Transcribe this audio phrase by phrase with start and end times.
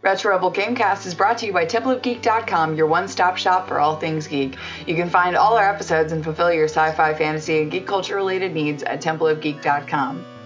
[0.00, 4.28] Retro Rebel Gamecast is brought to you by TempleofGeek.com, your one-stop shop for all things
[4.28, 4.56] geek.
[4.86, 8.84] You can find all our episodes and fulfill your sci-fi, fantasy, and geek culture-related needs
[8.84, 10.37] at TempleofGeek.com.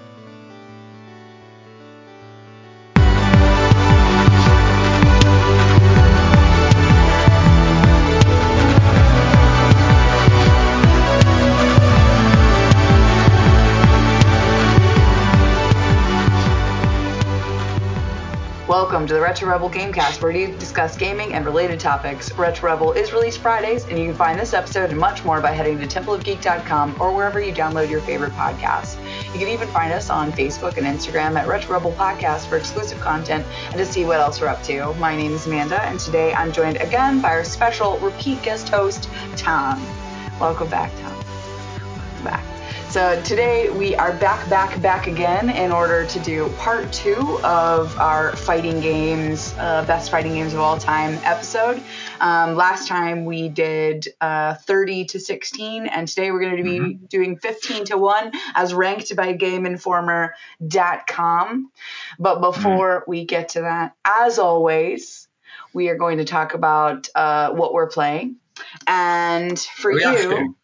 [19.33, 22.31] Retro Rebel Gamecast, where we discuss gaming and related topics.
[22.33, 25.53] Retro Rebel is released Fridays, and you can find this episode and much more by
[25.53, 28.99] heading to templeofgeek.com or wherever you download your favorite podcasts.
[29.33, 33.01] You can even find us on Facebook and Instagram at Retro Rebel Podcast for exclusive
[33.01, 34.93] content and to see what else we're up to.
[34.97, 39.09] My name is Amanda, and today I'm joined again by our special repeat guest host,
[39.37, 39.83] Tom.
[40.39, 41.17] Welcome back, Tom.
[41.17, 42.52] Welcome back.
[42.93, 47.99] So today we are back, back, back again in order to do part two of
[47.99, 51.83] our fighting games, uh, best fighting games of all time episode.
[52.21, 56.81] Um, last time we did uh, 30 to 16, and today we're going to be
[56.81, 57.07] mm-hmm.
[57.07, 61.71] doing 15 to 1 as ranked by GameInformer.com.
[62.19, 63.11] But before mm-hmm.
[63.11, 65.29] we get to that, as always,
[65.73, 68.37] we are going to talk about uh, what we're playing.
[68.87, 70.57] And for we you,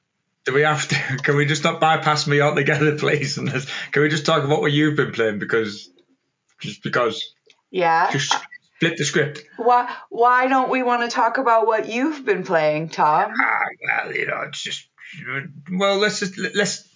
[0.48, 0.94] do we have to?
[1.22, 3.36] Can we just not bypass me altogether, please?
[3.36, 3.50] And
[3.92, 5.38] can we just talk about what you've been playing?
[5.38, 5.90] Because
[6.58, 7.34] just because.
[7.70, 8.10] Yeah.
[8.10, 8.34] Just
[8.80, 9.44] flip the script.
[9.58, 9.94] Why?
[10.08, 13.32] Why don't we want to talk about what you've been playing, Tom?
[13.38, 14.88] Ah, well, you know, it's just.
[15.70, 16.88] Well, let's just let's.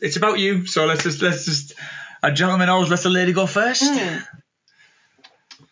[0.00, 1.74] It's about you, so let's just let's just.
[2.22, 3.82] A gentleman always lets a lady go first.
[3.82, 4.24] Mm.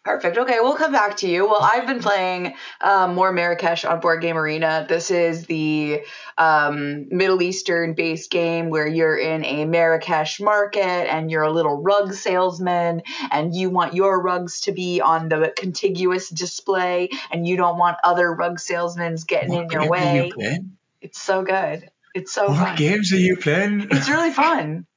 [0.04, 0.36] Perfect.
[0.36, 1.48] Okay, we'll come back to you.
[1.48, 4.84] Well, I've been playing um, more Marrakesh on Board Game Arena.
[4.86, 6.02] This is the
[6.36, 11.80] um, Middle Eastern based game where you're in a Marrakesh market and you're a little
[11.80, 17.56] rug salesman and you want your rugs to be on the contiguous display and you
[17.56, 20.32] don't want other rug salesmen getting what in your way.
[20.36, 21.88] You it's so good.
[22.14, 22.76] It's so what fun.
[22.76, 23.88] games are you playing?
[23.90, 24.86] It's really fun.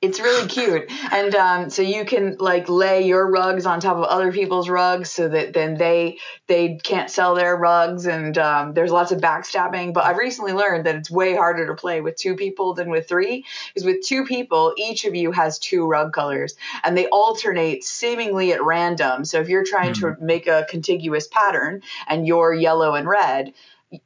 [0.00, 0.90] It's really cute.
[1.10, 5.10] And um, so you can like lay your rugs on top of other people's rugs
[5.10, 9.92] so that then they they can't sell their rugs and um, there's lots of backstabbing.
[9.92, 13.08] But I've recently learned that it's way harder to play with two people than with
[13.08, 13.44] three.
[13.74, 16.54] Because with two people, each of you has two rug colors
[16.84, 19.24] and they alternate seemingly at random.
[19.24, 20.00] So if you're trying mm.
[20.00, 20.26] to hmm.
[20.26, 23.52] make a contiguous pattern and you're yellow and red,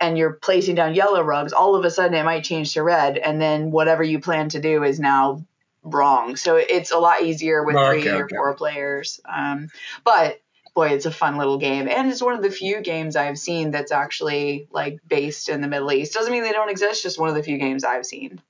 [0.01, 3.19] and you're placing down yellow rugs, all of a sudden it might change to red,
[3.19, 5.45] and then whatever you plan to do is now
[5.83, 6.37] wrong.
[6.37, 8.37] So it's a lot easier with three or okay.
[8.37, 9.21] four players.
[9.25, 9.69] Um,
[10.05, 10.41] but
[10.75, 13.71] boy, it's a fun little game, and it's one of the few games I've seen
[13.71, 16.15] that's actually like based in the Middle East.
[16.15, 17.03] Doesn't mean they don't exist.
[17.03, 18.41] Just one of the few games I've seen.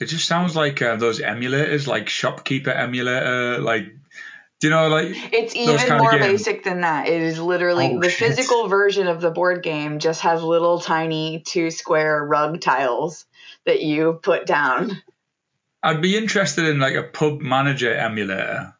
[0.00, 3.86] It just sounds like uh, those emulators, like Shopkeeper emulator, like.
[4.60, 7.08] Do you know, like it's even more basic than that.
[7.08, 8.28] It is literally oh, the shit.
[8.28, 9.98] physical version of the board game.
[9.98, 13.26] Just has little tiny two square rug tiles
[13.66, 15.02] that you put down.
[15.84, 18.74] I'd be interested in like a pub manager emulator.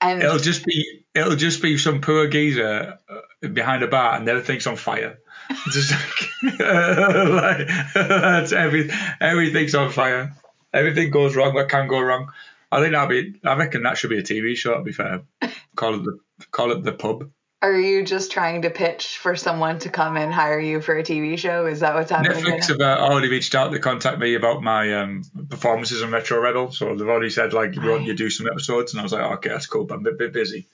[0.00, 4.28] And it'll just be it'll just be some poor geezer uh, behind a bar and
[4.28, 5.18] everything's on fire.
[5.70, 8.90] just like, like that's every
[9.20, 10.34] everything's on fire.
[10.74, 11.54] Everything goes wrong.
[11.54, 12.32] What can go wrong?
[12.70, 13.48] I think that'd be.
[13.48, 14.74] I reckon that should be a TV show.
[14.74, 15.22] To be fair,
[15.76, 16.18] call it the
[16.50, 17.30] call it the pub.
[17.60, 21.02] Are you just trying to pitch for someone to come and hire you for a
[21.02, 21.66] TV show?
[21.66, 22.44] Is that what's happening?
[22.44, 26.38] Netflix have uh, already reached out to contact me about my um, performances on Retro
[26.40, 26.70] Rebel.
[26.70, 28.92] So they've already said, like, you want you do some episodes?
[28.92, 30.68] And I was like, okay, that's cool, but I'm a bit, bit busy.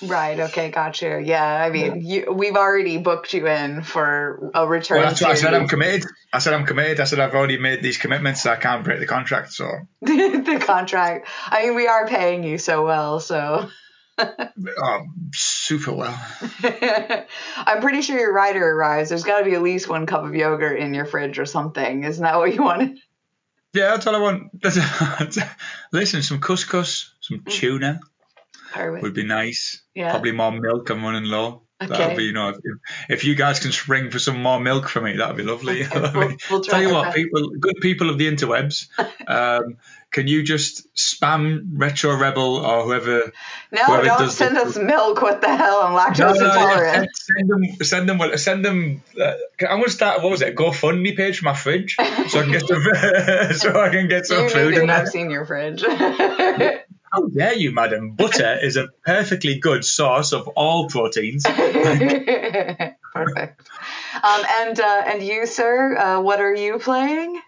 [0.00, 0.38] Right.
[0.38, 0.70] Okay.
[0.70, 1.18] Got you.
[1.18, 1.44] Yeah.
[1.44, 4.98] I mean, you, we've already booked you in for a return.
[4.98, 5.54] Well, that's what I said.
[5.54, 6.04] I'm committed.
[6.32, 7.00] I said I'm committed.
[7.00, 8.44] I said I've already made these commitments.
[8.44, 9.52] So I can't break the contract.
[9.54, 9.68] So
[10.02, 11.26] the contract.
[11.46, 13.18] I mean, we are paying you so well.
[13.18, 13.68] So
[14.18, 16.20] oh, super well.
[17.56, 19.10] I'm pretty sure your rider arrives.
[19.10, 22.04] There's got to be at least one cup of yogurt in your fridge or something.
[22.04, 22.98] Isn't that what you wanted?
[23.74, 24.50] Yeah, that's all I want.
[25.92, 27.50] Listen, some couscous, some mm.
[27.50, 28.00] tuna
[28.72, 29.02] Perfect.
[29.02, 29.82] would be nice.
[29.94, 30.10] Yeah.
[30.10, 30.90] Probably more milk.
[30.90, 31.62] I'm running low.
[31.80, 31.92] Okay.
[31.92, 32.56] That'll be, you know, if,
[33.08, 35.82] if, you guys can spring for some more milk for me, that'd be lovely.
[35.94, 38.88] Okay, we'll, we'll tell you what, people, good people of the interwebs,
[39.28, 39.76] um,
[40.10, 43.32] can you just spam Retro Rebel or whoever?
[43.70, 45.20] No, whoever don't send us milk.
[45.20, 45.82] What the hell?
[45.82, 47.10] I'm lactose no, no, intolerant.
[47.14, 49.02] Send them, send them, send them.
[49.20, 49.34] Uh,
[49.68, 50.22] I'm gonna start.
[50.22, 50.56] What was it?
[50.56, 52.82] GoFundMe page for my fridge, so I can get some,
[53.54, 54.78] so I can get some you food.
[54.78, 55.84] In I've seen your fridge.
[57.10, 58.12] How dare you, madam?
[58.12, 61.44] Butter is a perfectly good source of all proteins.
[63.14, 63.68] Perfect.
[64.22, 67.40] Um, and uh, and you, sir, uh, what are you playing?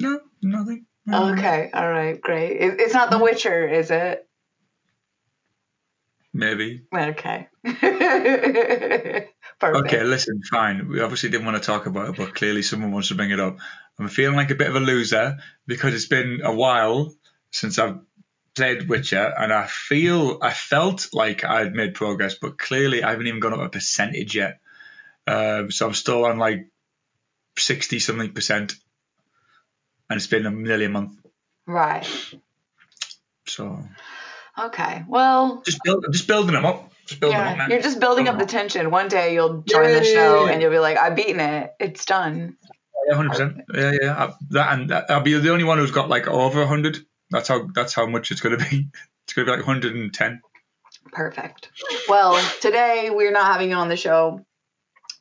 [0.00, 0.86] No, nothing.
[1.12, 2.60] Okay, all right, great.
[2.60, 4.28] It, it's not The Witcher, is it?
[6.38, 6.82] maybe.
[6.94, 7.48] Okay.
[9.62, 10.88] okay, listen, fine.
[10.88, 13.40] We obviously didn't want to talk about it, but clearly someone wants to bring it
[13.40, 13.58] up.
[13.98, 17.12] I'm feeling like a bit of a loser because it's been a while
[17.50, 17.98] since I've
[18.54, 23.26] played Witcher, and I feel I felt like I'd made progress, but clearly I haven't
[23.26, 24.60] even gone up a percentage yet.
[25.26, 26.68] Um, so I'm still on like
[27.58, 28.76] sixty something percent,
[30.08, 31.12] and it's been a nearly a month.
[31.66, 32.06] Right.
[33.46, 33.82] So.
[34.58, 35.04] Okay.
[35.08, 35.62] Well.
[35.64, 36.92] Just build, just building them up.
[37.06, 38.90] Just building yeah, them up, You're just building up the tension.
[38.90, 41.72] One day you'll join the show and you'll be like, "I've beaten it.
[41.80, 42.56] It's done."
[43.08, 43.56] Yeah, hundred percent.
[43.74, 44.24] Yeah, yeah.
[44.24, 46.98] I, that and I'll be the only one who's got like over hundred.
[47.30, 48.88] That's how that's how much it's going to be.
[49.24, 50.40] It's going to be like 110.
[51.12, 51.68] Perfect.
[52.08, 54.46] Well, today we're not having you on the show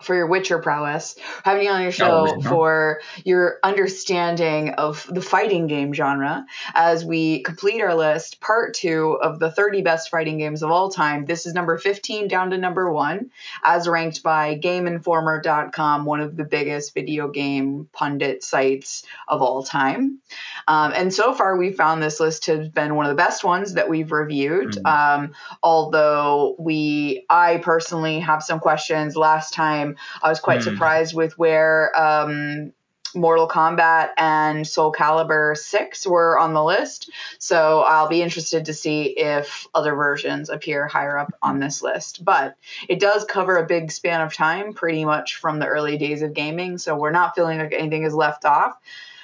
[0.02, 5.22] for your Witcher prowess, having you on your show oh, for your understanding of the
[5.22, 6.46] fighting game genre
[6.76, 10.92] as we complete our list, part two of the 30 best fighting games of all
[10.92, 11.26] time.
[11.26, 13.32] This is number 15 down to number one,
[13.64, 20.20] as ranked by GameInformer.com, one of the biggest video game pundit sites of all time.
[20.68, 23.44] Um, and so far, we found this list to have been one of the best
[23.44, 24.74] ones that we've reviewed.
[24.74, 24.86] Mm-hmm.
[25.24, 25.34] Um,
[25.64, 29.16] although we, I personally have some questions.
[29.16, 29.87] Last time,
[30.22, 30.64] I was quite mm.
[30.64, 32.74] surprised with where um,
[33.16, 37.10] Mortal Kombat and Soul Calibur 6 were on the list.
[37.40, 42.24] So I'll be interested to see if other versions appear higher up on this list.
[42.24, 42.56] But
[42.88, 46.34] it does cover a big span of time, pretty much from the early days of
[46.34, 46.78] gaming.
[46.78, 48.78] So we're not feeling like anything is left off.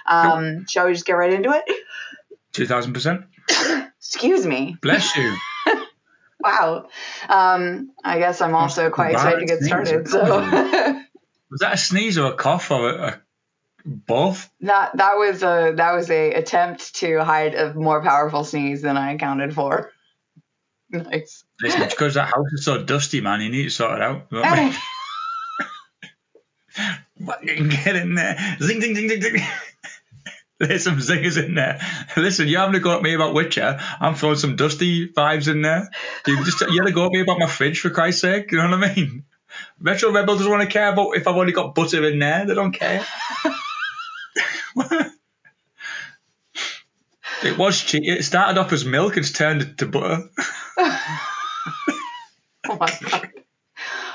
[0.06, 0.70] Um, nope.
[0.70, 1.64] Shall we just get right into it?
[2.54, 3.26] 2000%.
[3.98, 4.78] Excuse me.
[4.82, 5.36] Bless you.
[6.44, 6.88] wow.
[7.30, 10.08] Um, I guess I'm also quite excited to get started.
[10.08, 10.24] So.
[11.50, 13.22] was that a sneeze or a cough or a,
[13.86, 14.50] both?
[14.62, 18.98] That that was a that was a attempt to hide a more powerful sneeze than
[18.98, 19.92] I accounted for.
[20.90, 21.44] Nice.
[21.62, 23.42] It's because that house is so dusty, man.
[23.42, 24.30] You need to sort it out.
[27.46, 28.58] Get in there.
[28.60, 29.42] Zing, zing, zing, zing, zing.
[30.68, 31.80] There's some zingers in there.
[32.16, 33.80] Listen, you haven't got me about Witcher.
[34.00, 35.90] I'm throwing some dusty vibes in there.
[36.26, 38.52] You just you had to go at me about my fridge for Christ's sake.
[38.52, 39.26] You know what I mean?
[39.80, 42.46] Retro Rebel doesn't want to care about if I've only got butter in there.
[42.46, 43.06] They don't care.
[47.44, 48.04] it was cheap.
[48.06, 50.30] It started off as milk it's turned into butter.
[50.78, 51.20] oh
[52.80, 53.23] my god.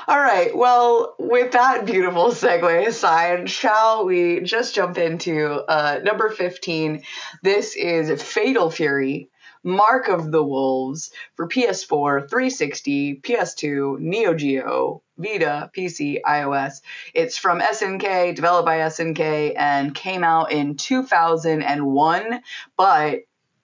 [0.09, 0.57] All right.
[0.57, 7.03] Well, with that beautiful segue aside, shall we just jump into uh, number 15?
[7.43, 9.29] This is Fatal Fury.
[9.63, 16.81] Mark of the Wolves for PS4, 360, PS2, Neo Geo, Vita, PC, iOS.
[17.13, 22.41] It's from SNK, developed by SNK, and came out in 2001.
[22.75, 23.19] But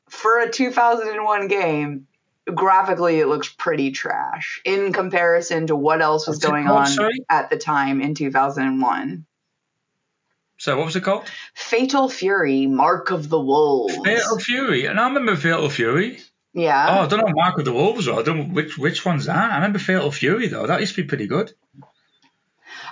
[0.10, 2.06] for a 2001 game,
[2.54, 7.26] graphically it looks pretty trash in comparison to what else was What's going on sorry?
[7.30, 9.26] at the time in 2001.
[10.58, 11.26] So what was it called?
[11.54, 13.98] Fatal Fury: Mark of the Wolves.
[14.04, 16.20] Fatal Fury, and I remember Fatal Fury.
[16.54, 16.86] Yeah.
[16.90, 18.08] Oh, I don't know Mark of the Wolves.
[18.08, 19.52] Or I don't know which which one's that.
[19.52, 20.66] I remember Fatal Fury though.
[20.66, 21.54] That used to be pretty good.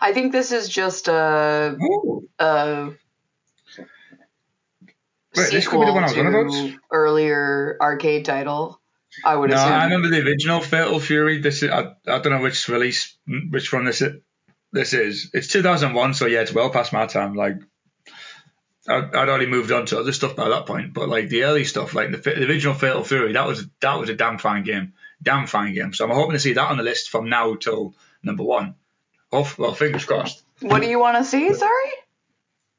[0.02, 2.28] I think this is just a Ooh.
[2.40, 2.92] a
[5.36, 6.80] Wait, this could be the one I was on about.
[6.92, 8.80] Earlier arcade title.
[9.24, 9.50] I would.
[9.50, 9.72] No, assume.
[9.72, 11.40] I remember the original Fatal Fury.
[11.40, 14.22] This is I, I don't know which release, which one this is.
[14.72, 15.30] This is.
[15.34, 17.36] It's 2001, so yeah, it's well past my time.
[17.36, 17.58] Like,
[18.88, 20.94] I'd, I'd already moved on to other stuff by that point.
[20.94, 24.10] But like the early stuff, like the, the original Fatal Fury, that was that was
[24.10, 25.94] a damn fine game, damn fine game.
[25.94, 28.76] So I'm hoping to see that on the list from now till number one.
[29.32, 30.44] Oh, well, fingers crossed.
[30.60, 31.54] What do you want to see?
[31.54, 31.92] Sorry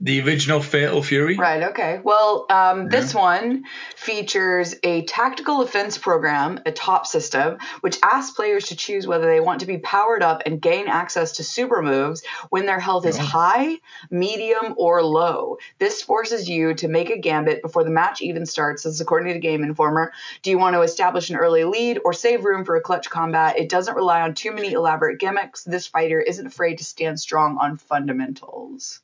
[0.01, 1.37] the original Fatal Fury.
[1.37, 1.63] Right.
[1.63, 2.01] Okay.
[2.03, 3.65] Well, um, this one
[3.97, 9.41] features a tactical offense program, a top system, which asks players to choose whether they
[9.41, 13.17] want to be powered up and gain access to super moves when their health is
[13.17, 13.79] high,
[14.11, 15.57] medium, or low.
[15.79, 18.83] This forces you to make a gambit before the match even starts.
[18.83, 20.13] This is according to Game Informer.
[20.43, 23.59] Do you want to establish an early lead or save room for a clutch combat?
[23.59, 25.65] It doesn't rely on too many elaborate gimmicks.
[25.65, 29.01] This fighter isn't afraid to stand strong on fundamentals.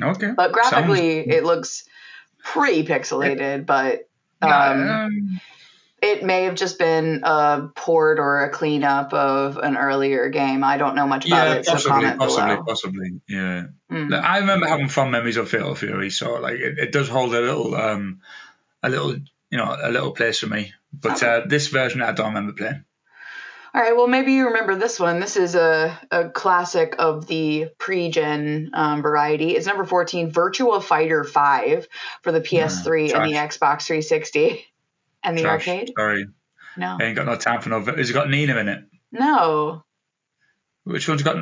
[0.00, 0.32] Okay.
[0.36, 1.36] But graphically, Sounds...
[1.36, 1.84] it looks
[2.44, 4.08] pretty pixelated, but
[4.42, 5.40] um, um,
[6.00, 10.62] it may have just been a port or a cleanup of an earlier game.
[10.62, 12.64] I don't know much about yeah, it, possibly, so possibly, below.
[12.64, 13.64] Possibly, yeah.
[13.90, 14.22] Mm.
[14.22, 17.40] I remember having fun memories of Fatal Fury, so like it, it does hold a
[17.40, 18.20] little, um,
[18.82, 19.16] a little,
[19.50, 20.72] you know, a little place for me.
[20.92, 22.84] But uh, this version, I don't remember playing.
[23.78, 25.20] All right, well, maybe you remember this one.
[25.20, 29.52] This is a, a classic of the pre gen um, variety.
[29.52, 31.86] It's number 14, Virtua Fighter 5
[32.22, 34.66] for the PS3 mm, and the Xbox 360
[35.22, 35.68] and the trash.
[35.68, 35.92] arcade.
[35.96, 36.26] Sorry.
[36.76, 36.96] No.
[37.00, 37.80] I ain't got no time for no.
[37.80, 38.84] Has it got Nina in it?
[39.12, 39.84] No.
[40.82, 41.36] Which one's got?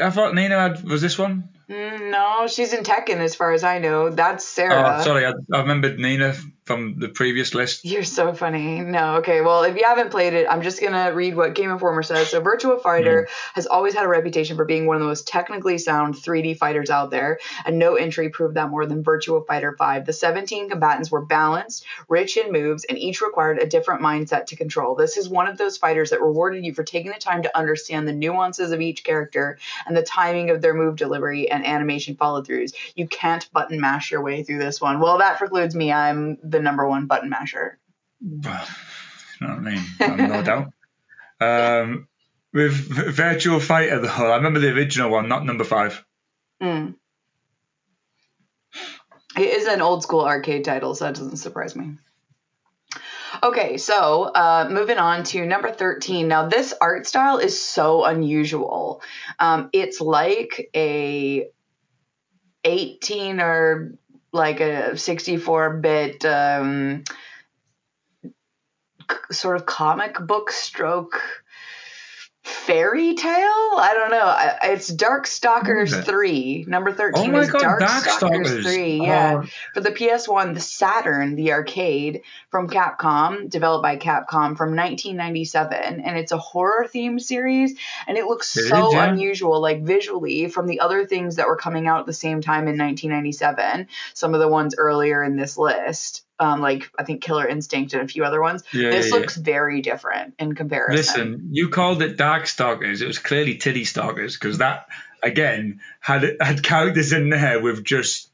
[0.00, 1.48] I thought Nina had, was this one.
[1.68, 4.10] Mm, no, she's in Tekken as far as I know.
[4.10, 4.98] That's Sarah.
[4.98, 7.84] Oh, sorry, I, I remembered Nina from the previous list.
[7.84, 8.80] You're so funny.
[8.80, 9.42] No, okay.
[9.42, 12.30] Well, if you haven't played it, I'm just gonna read what Game Informer says.
[12.30, 13.52] So, Virtua Fighter mm.
[13.54, 16.90] has always had a reputation for being one of the most technically sound 3D fighters
[16.90, 20.06] out there, and no entry proved that more than Virtua Fighter 5.
[20.06, 24.56] The 17 combatants were balanced, rich in moves, and each required a different mindset to
[24.56, 24.94] control.
[24.94, 28.08] This is one of those fighters that rewarded you for taking the time to understand
[28.08, 32.42] the nuances of each character and the timing of their move delivery and animation follow
[32.42, 32.74] throughs.
[32.94, 35.00] You can't button mash your way through this one.
[35.00, 35.92] Well, that precludes me.
[35.92, 37.78] I'm the number one button masher.
[38.20, 38.66] Well,
[39.40, 40.28] you know what I mean?
[40.28, 40.42] no
[41.40, 41.82] doubt.
[41.82, 42.08] Um,
[42.52, 46.04] with Virtual Fighter, though, I remember the original one, not number five.
[46.62, 46.94] Mm.
[49.36, 51.96] It is an old school arcade title, so that doesn't surprise me.
[53.42, 56.28] Okay, so uh, moving on to number 13.
[56.28, 59.02] Now, this art style is so unusual.
[59.38, 61.48] Um, it's like a
[62.64, 63.94] 18 or
[64.32, 67.04] like a 64 bit um,
[69.30, 71.43] sort of comic book stroke
[72.66, 73.76] fairy tale.
[73.76, 74.72] I don't know.
[74.72, 76.64] It's Darkstalkers three.
[76.66, 79.00] Number thirteen oh is God, Dark, Darkstalkers, Stalkers, three.
[79.00, 79.04] Oh.
[79.04, 79.48] Yeah, oh.
[79.74, 86.00] for the PS One, the Saturn, the arcade from Capcom, developed by Capcom from 1997,
[86.00, 89.10] and it's a horror themed series, and it looks it so yeah.
[89.10, 92.68] unusual, like visually, from the other things that were coming out at the same time
[92.68, 93.88] in 1997.
[94.14, 98.02] Some of the ones earlier in this list um, like I think Killer Instinct and
[98.02, 98.62] a few other ones.
[98.72, 99.42] Yeah, this yeah, looks yeah.
[99.44, 100.96] very different in comparison.
[100.96, 103.00] Listen, you called it Darkstalkers.
[103.00, 104.88] It was clearly Titty Stalkers because that
[105.22, 108.30] again had had characters in there with just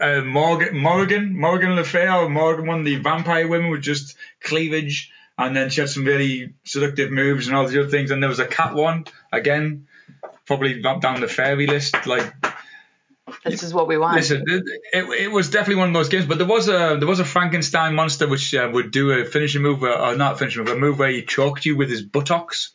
[0.00, 4.16] uh, Morgan Morgan Morgan Le Fay or Morgan one of the vampire women with just
[4.42, 8.10] cleavage, and then she had some really seductive moves and all these other things.
[8.10, 9.88] And there was a cat one again,
[10.46, 12.32] probably down the fairy list, like
[13.44, 14.16] this is what we want.
[14.16, 17.20] Listen, it, it, was definitely one of those games, but there was a there was
[17.20, 20.76] a Frankenstein monster which uh, would do a finishing move, or, or not finishing move,
[20.76, 22.72] a move where he choked you with his buttocks.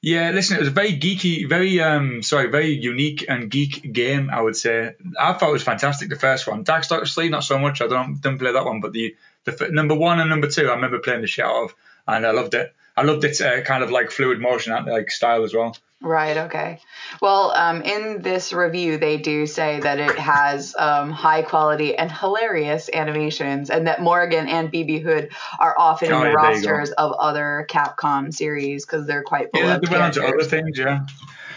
[0.00, 4.30] Yeah, listen, it was a very geeky, very um, sorry, very unique and geek game.
[4.30, 4.94] I would say.
[5.18, 6.08] I thought it was fantastic.
[6.08, 7.80] The first one, Darkstalkers three, not so much.
[7.80, 10.74] I don't didn't play that one, but the the number one and number two, I
[10.74, 11.74] remember playing the shit out of,
[12.06, 12.74] and I loved it.
[12.96, 15.76] I loved its uh, kind of like fluid motion, like style as well.
[16.00, 16.36] Right.
[16.36, 16.80] Okay.
[17.20, 22.10] Well, um, in this review, they do say that it has um, high quality and
[22.10, 27.12] hilarious animations, and that Morrigan and BB Hood are often oh, in the rosters of
[27.12, 29.48] other Capcom series because they're quite.
[29.52, 31.00] Yeah, they went on to other things, yeah,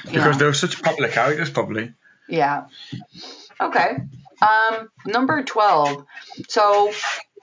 [0.03, 0.37] because yeah.
[0.37, 1.93] they're such popular characters, probably.
[2.27, 2.65] Yeah.
[3.59, 3.97] Okay.
[4.41, 6.03] Um, number twelve.
[6.49, 6.91] So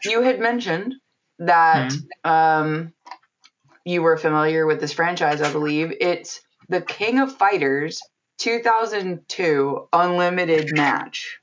[0.04, 0.96] you had mentioned
[1.38, 2.30] that mm-hmm.
[2.30, 2.92] um,
[3.84, 5.92] you were familiar with this franchise, I believe.
[6.00, 8.02] It's the King of Fighters
[8.38, 11.40] 2002 Unlimited Match.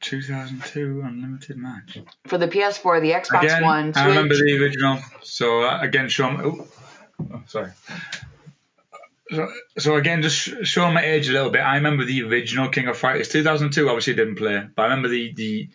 [0.00, 1.98] 2002 Unlimited Match.
[2.26, 4.04] For the PS4, the Xbox again, One, Switch.
[4.04, 4.98] I remember the original.
[5.22, 6.44] So uh, again, show me.
[6.44, 6.68] Oh,
[7.32, 7.70] oh, sorry.
[9.30, 11.60] So, so again, just showing my age a little bit.
[11.60, 13.88] I remember the original King of Fighters 2002.
[13.88, 15.68] Obviously, didn't play, but I remember the the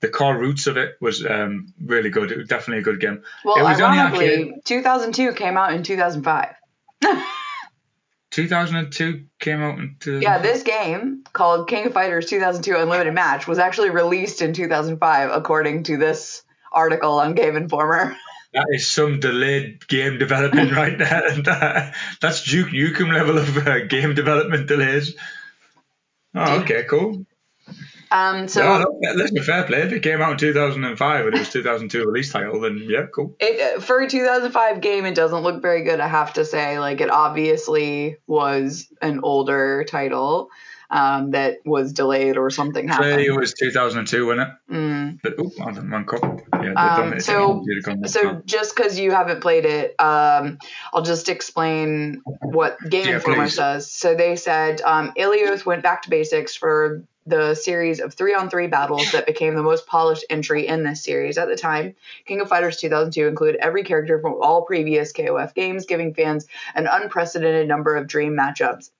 [0.00, 2.30] the core roots of it was um, really good.
[2.30, 3.22] It was definitely a good game.
[3.44, 6.54] Well, ironically, 2002 came out in 2005.
[8.30, 13.58] 2002 came out into yeah this game called king of fighters 2002 unlimited match was
[13.58, 16.42] actually released in 2005 according to this
[16.72, 18.16] article on game informer.
[18.54, 21.92] That is some delayed game development right there.
[22.22, 25.14] That's duke nukem level of uh, game development delays.
[26.34, 27.26] Oh okay cool
[28.10, 29.82] um, so no, no, listen, fair play.
[29.82, 33.36] If it came out in 2005 and it was 2002 release title, then yeah, cool.
[33.40, 36.00] It, for a 2005 game, it doesn't look very good.
[36.00, 40.50] I have to say, like it obviously was an older title
[40.90, 43.20] um, that was delayed or something happened.
[43.20, 44.72] it was 2002, wasn't it?
[44.72, 45.20] Mm.
[45.22, 46.40] But, oh, cup.
[46.62, 47.64] Yeah, um, so,
[48.06, 50.58] so just because you haven't played it, um,
[50.92, 53.54] I'll just explain what Game yeah, Informer please.
[53.56, 53.92] says.
[53.92, 58.48] So they said um, Eolith went back to basics for the series of three on
[58.48, 61.94] three battles that became the most polished entry in this series at the time.
[62.24, 66.86] King of Fighters 2002 included every character from all previous KOF games, giving fans an
[66.90, 68.90] unprecedented number of dream matchups.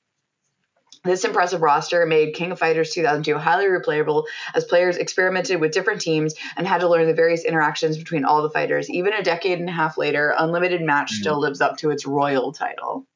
[1.05, 6.01] This impressive roster made King of Fighters 2002 highly replayable as players experimented with different
[6.01, 8.91] teams and had to learn the various interactions between all the fighters.
[8.91, 11.17] Even a decade and a half later, Unlimited Match mm.
[11.17, 13.07] still lives up to its royal title.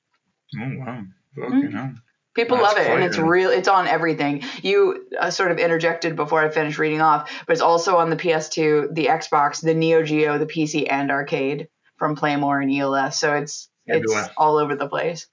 [0.58, 1.02] Oh, wow.
[1.34, 2.01] Fucking mm.
[2.34, 3.50] People That's love it, and it's real.
[3.50, 4.42] It's on everything.
[4.62, 8.16] You uh, sort of interjected before I finished reading off, but it's also on the
[8.16, 11.68] PS2, the Xbox, the Neo Geo, the PC, and arcade.
[11.96, 13.14] from Playmore and Eolith.
[13.14, 14.24] So it's everywhere.
[14.24, 15.26] it's all over the place.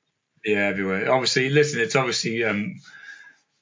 [0.44, 1.12] Yeah, everywhere.
[1.12, 2.76] Obviously, listen, it's obviously um,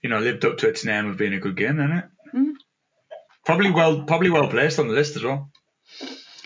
[0.01, 2.05] you know lived up to its name of being a good game, isn't it?
[2.33, 2.51] Mm-hmm.
[3.45, 5.51] Probably well, probably well placed on the list as well.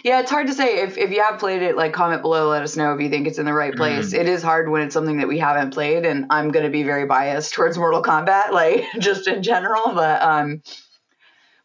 [0.04, 0.82] Yeah, it's hard to say.
[0.82, 3.28] If if you have played it, like comment below, let us know if you think
[3.28, 4.14] it's in the right place.
[4.14, 4.20] Mm.
[4.20, 7.06] It is hard when it's something that we haven't played, and I'm gonna be very
[7.06, 9.94] biased towards Mortal Kombat, like just in general.
[9.94, 10.62] But um,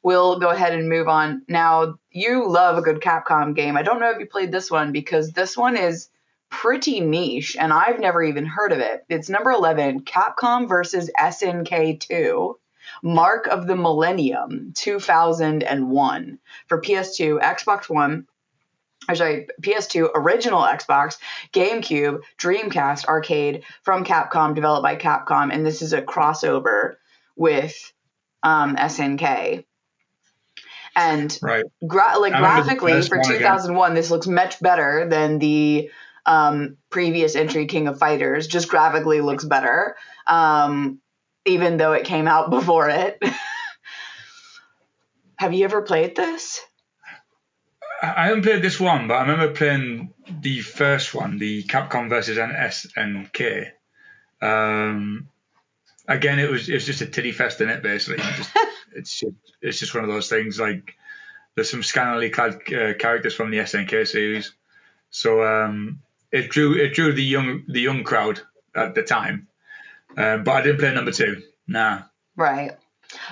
[0.03, 1.43] we'll go ahead and move on.
[1.49, 3.77] Now, you love a good Capcom game.
[3.77, 6.09] I don't know if you played this one because this one is
[6.51, 9.05] pretty niche, and I've never even heard of it.
[9.09, 12.59] It's number 11, Capcom versus SNK 2.
[13.07, 18.27] Mark of the Millennium 2001 for PS2, Xbox One,
[19.09, 21.17] or sorry, PS2, original Xbox,
[21.53, 26.97] GameCube, Dreamcast, arcade from Capcom, developed by Capcom, and this is a crossover
[27.37, 27.93] with
[28.43, 29.65] um, SNK.
[30.97, 31.65] And right.
[31.87, 35.91] gra- like graphically for 2001, this looks much better than the
[36.25, 38.49] um, previous entry, King of Fighters.
[38.49, 39.95] Just graphically looks better.
[40.27, 41.01] Um,
[41.47, 43.23] even though it came out before it.
[45.39, 46.61] Have you ever played this?
[48.03, 52.37] I haven't played this one, but I remember playing the first one, the Capcom versus
[52.37, 53.71] SNK.
[54.43, 55.29] Um,
[56.07, 58.23] again, it was it was just a titty fest in it, basically.
[58.37, 58.51] Just,
[58.95, 60.61] it's just, it's just one of those things.
[60.61, 60.95] Like
[61.55, 64.53] there's some scantily clad uh, characters from the SNK series,
[65.11, 66.01] so um,
[66.33, 68.41] it drew it drew the young the young crowd
[68.75, 69.49] at the time.
[70.17, 71.43] Um, but I didn't play number two.
[71.67, 72.03] Nah.
[72.37, 72.73] Right.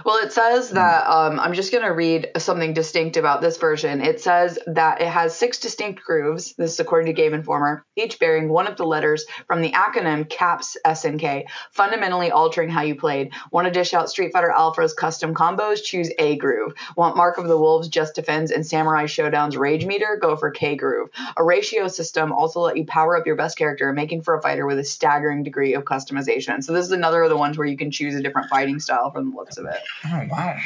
[0.05, 0.77] Well, it says hmm.
[0.77, 4.01] that um, I'm just going to read something distinct about this version.
[4.01, 6.55] It says that it has six distinct grooves.
[6.57, 10.29] This is according to Game Informer, each bearing one of the letters from the acronym
[10.29, 13.33] CAPS SNK, fundamentally altering how you played.
[13.51, 15.83] Want to dish out Street Fighter Alpha's custom combos?
[15.83, 16.75] Choose A groove.
[16.97, 20.19] Want Mark of the Wolves Just Defends and Samurai Shodown's Rage Meter?
[20.21, 21.11] Go for K groove.
[21.37, 24.67] A ratio system also let you power up your best character, making for a fighter
[24.67, 26.63] with a staggering degree of customization.
[26.63, 29.11] So this is another of the ones where you can choose a different fighting style
[29.11, 29.74] from the looks of it.
[30.07, 30.57] Oh wow.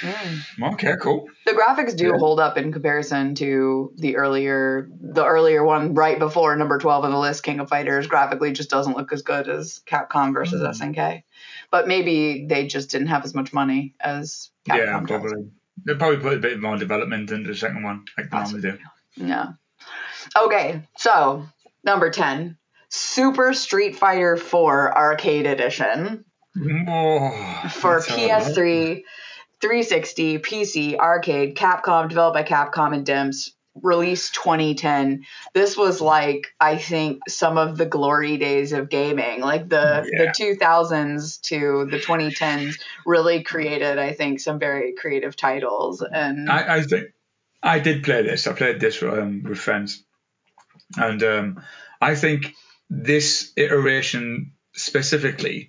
[0.00, 0.72] Mm.
[0.74, 1.28] Okay, cool.
[1.44, 2.18] The graphics do yeah.
[2.18, 7.10] hold up in comparison to the earlier the earlier one right before number 12 on
[7.10, 10.94] the list King of Fighters graphically just doesn't look as good as Capcom versus mm.
[10.94, 11.22] SNK.
[11.70, 14.78] But maybe they just didn't have as much money as Capcom.
[14.78, 15.50] Yeah, probably.
[15.86, 18.78] They probably put a bit more development into the second one like they normally do.
[19.16, 19.52] Yeah.
[20.38, 21.46] Okay, so
[21.84, 22.58] number 10,
[22.90, 26.24] Super Street Fighter 4 Arcade Edition.
[26.58, 29.02] Oh, for PS3,
[29.60, 33.50] 360, PC, arcade, Capcom, developed by Capcom and Dimps,
[33.82, 35.24] released 2010.
[35.54, 39.40] This was like I think some of the glory days of gaming.
[39.40, 40.24] Like the yeah.
[40.24, 46.78] the 2000s to the 2010s really created I think some very creative titles and I,
[46.78, 47.14] I think
[47.62, 48.46] I did play this.
[48.46, 50.02] I played this um, with friends.
[50.96, 51.62] And um,
[52.00, 52.54] I think
[52.88, 55.68] this iteration specifically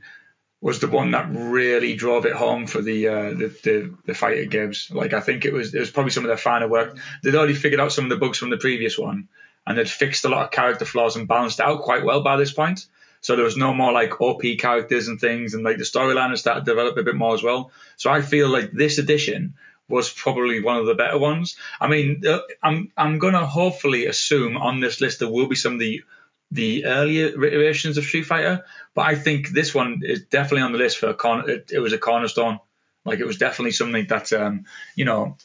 [0.61, 4.45] was the one that really drove it home for the uh, the, the, the fighter
[4.45, 4.89] games.
[4.91, 6.97] Like I think it was it was probably some of their finer work.
[7.23, 9.27] They'd already figured out some of the bugs from the previous one,
[9.65, 12.53] and they'd fixed a lot of character flaws and balanced out quite well by this
[12.53, 12.85] point.
[13.21, 16.41] So there was no more like OP characters and things, and like the storyline has
[16.41, 17.71] started to develop a bit more as well.
[17.97, 19.55] So I feel like this edition
[19.87, 21.57] was probably one of the better ones.
[21.79, 25.73] I mean, uh, I'm I'm gonna hopefully assume on this list there will be some
[25.73, 26.03] of the
[26.51, 30.77] the earlier iterations of Street Fighter, but I think this one is definitely on the
[30.77, 31.49] list for a con.
[31.49, 32.59] It, it was a cornerstone.
[33.05, 35.37] Like it was definitely something that um, you know.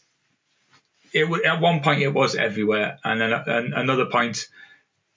[1.13, 3.33] It at one point it was everywhere, and then
[3.75, 4.49] another point,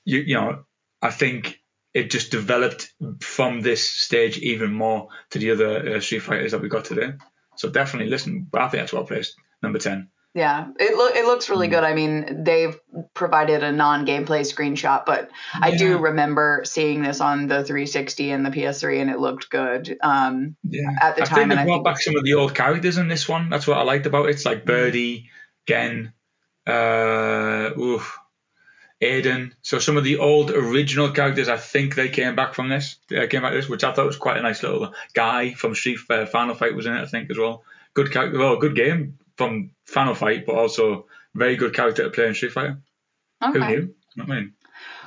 [0.05, 0.63] you you know,
[1.01, 1.59] I think
[1.93, 6.61] it just developed from this stage even more to the other uh, Street Fighters that
[6.61, 7.13] we got today.
[7.55, 8.47] So definitely listen.
[8.53, 9.35] I think that's well placed.
[9.61, 10.09] Number ten.
[10.35, 11.71] Yeah, it lo- it looks really mm.
[11.71, 11.83] good.
[11.83, 12.79] I mean, they've
[13.15, 15.59] provided a non-gameplay screenshot, but yeah.
[15.63, 19.97] I do remember seeing this on the 360 and the PS3, and it looked good.
[20.01, 20.83] Um, yeah.
[21.01, 21.49] at the I time.
[21.49, 23.49] Think they brought back some of the old characters in this one.
[23.49, 24.35] That's what I liked about it.
[24.35, 24.67] It's like mm.
[24.67, 25.29] Birdie,
[25.67, 26.13] Gen,
[26.67, 28.19] uh, oof,
[29.01, 29.55] Adon.
[29.63, 32.97] So some of the old original characters, I think they came back from this.
[33.07, 35.97] They came back this, which I thought was quite a nice little guy from Street
[36.07, 37.63] uh, Final Fight was in it, I think as well.
[37.95, 42.27] Good character, well, good game from Final Fight, but also very good character to play
[42.27, 42.81] in Street Fighter.
[43.41, 43.57] Okay.
[43.57, 43.95] Who knew?
[44.19, 44.53] I mean.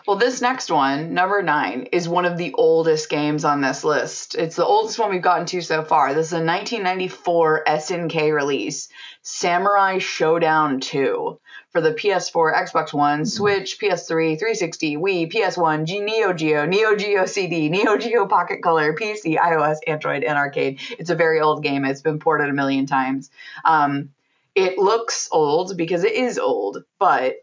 [0.07, 4.35] Well, this next one, number nine, is one of the oldest games on this list.
[4.35, 6.15] It's the oldest one we've gotten to so far.
[6.15, 8.89] This is a 1994 SNK release,
[9.21, 11.39] Samurai Shodown 2,
[11.71, 13.25] for the PS4, Xbox One, hmm.
[13.25, 18.95] Switch, PS3, 360, Wii, PS1, G- Neo Geo, Neo Geo CD, Neo Geo Pocket Color,
[18.95, 20.81] PC, iOS, Android, and arcade.
[20.99, 21.85] It's a very old game.
[21.85, 23.31] It's been ported a million times.
[23.65, 24.11] Um,
[24.55, 27.37] it looks old because it is old, but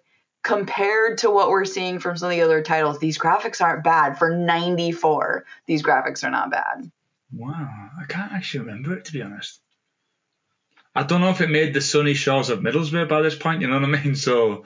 [0.44, 4.18] compared to what we're seeing from some of the other titles, these graphics aren't bad.
[4.18, 6.92] For 94, these graphics are not bad.
[7.32, 9.60] Wow, I can't actually remember it to be honest.
[10.96, 13.68] I don't know if it made the sunny shores of Middlesbrough by this point, you
[13.68, 14.16] know what I mean?
[14.16, 14.66] So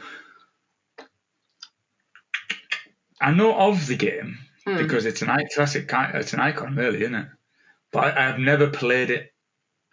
[3.19, 4.77] I know of the game hmm.
[4.77, 7.27] because it's an classic, it's an icon, really, isn't it?
[7.91, 9.32] But I, I've never played it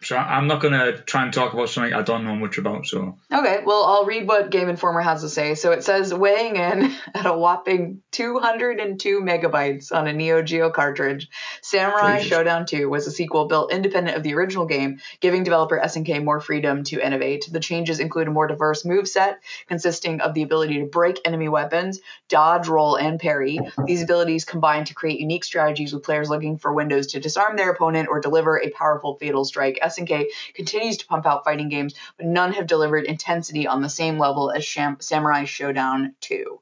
[0.03, 2.87] so I'm not going to try and talk about something I don't know much about.
[2.87, 5.55] So okay, well I'll read what Game Informer has to say.
[5.55, 11.29] So it says weighing in at a whopping 202 megabytes on a Neo Geo cartridge,
[11.61, 12.37] Samurai Jesus.
[12.37, 16.39] Shodown 2 was a sequel built independent of the original game, giving developer SNK more
[16.39, 17.47] freedom to innovate.
[17.51, 21.47] The changes include a more diverse move set consisting of the ability to break enemy
[21.47, 23.59] weapons, dodge, roll, and parry.
[23.85, 27.71] These abilities combine to create unique strategies with players looking for windows to disarm their
[27.71, 29.79] opponent or deliver a powerful fatal strike.
[29.97, 34.17] SNK continues to pump out fighting games, but none have delivered intensity on the same
[34.17, 36.59] level as Sham- Samurai Shodown 2.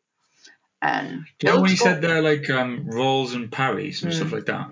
[0.81, 1.87] And you know when you cool.
[1.87, 4.15] said there like um, rolls and parries and mm.
[4.15, 4.71] stuff like that.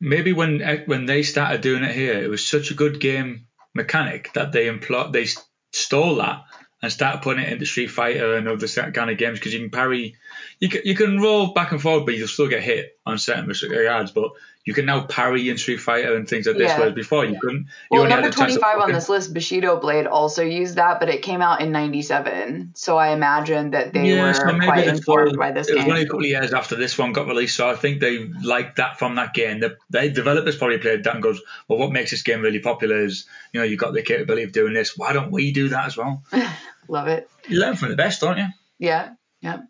[0.00, 3.46] Maybe when eh, when they started doing it here, it was such a good game
[3.74, 5.26] mechanic that they employed they
[5.72, 6.44] stole that
[6.82, 9.70] and started putting it into Street Fighter and other kind of games because you can
[9.70, 10.16] parry,
[10.58, 13.46] you can, you can roll back and forward, but you'll still get hit on certain
[13.46, 14.10] regards.
[14.10, 14.30] Uh, but
[14.64, 16.78] you can now parry in Street Fighter and things like this, yeah.
[16.78, 17.66] whereas before you couldn't.
[17.90, 21.40] You well, number 25 on this list, Bushido Blade also used that, but it came
[21.40, 22.72] out in 97.
[22.74, 25.78] So I imagine that they yeah, were so quite informed by this it game.
[25.78, 28.00] It was only a couple of years after this one got released, so I think
[28.00, 29.60] they liked that from that game.
[29.60, 33.02] The, the developers probably played that and goes, well, what makes this game really popular
[33.02, 34.96] is, you know, you've got the capability of doing this.
[34.96, 36.22] Why don't we do that as well?
[36.88, 37.30] Love it.
[37.48, 38.46] You learn from the best, don't you?
[38.78, 39.14] Yeah.
[39.42, 39.60] Yeah.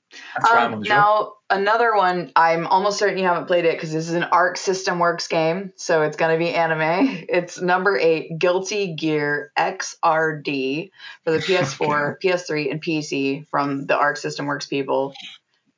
[0.53, 4.25] Um, now another one, I'm almost certain you haven't played it because this is an
[4.25, 7.25] Arc System Works game, so it's gonna be anime.
[7.29, 10.91] It's number eight, Guilty Gear XRD
[11.23, 15.15] for the PS4, PS3, and PC from the Arc System Works people,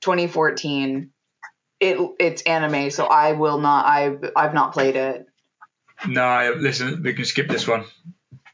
[0.01, 1.11] 2014.
[1.81, 3.85] It it's anime, so I will not.
[3.85, 5.27] I I've not played it.
[6.09, 7.85] No, listen, we can skip this one.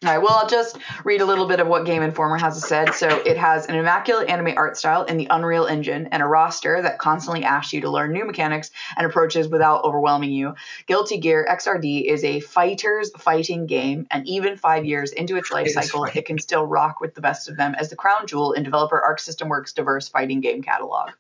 [0.05, 2.95] All right, well, I'll just read a little bit of what Game Informer has said.
[2.95, 6.81] So it has an immaculate anime art style in the Unreal Engine and a roster
[6.83, 10.55] that constantly asks you to learn new mechanics and approaches without overwhelming you.
[10.87, 15.69] Guilty Gear XRD is a fighter's fighting game, and even five years into its life
[15.69, 18.63] cycle, it can still rock with the best of them as the crown jewel in
[18.63, 21.11] developer Arc System Works' diverse fighting game catalog.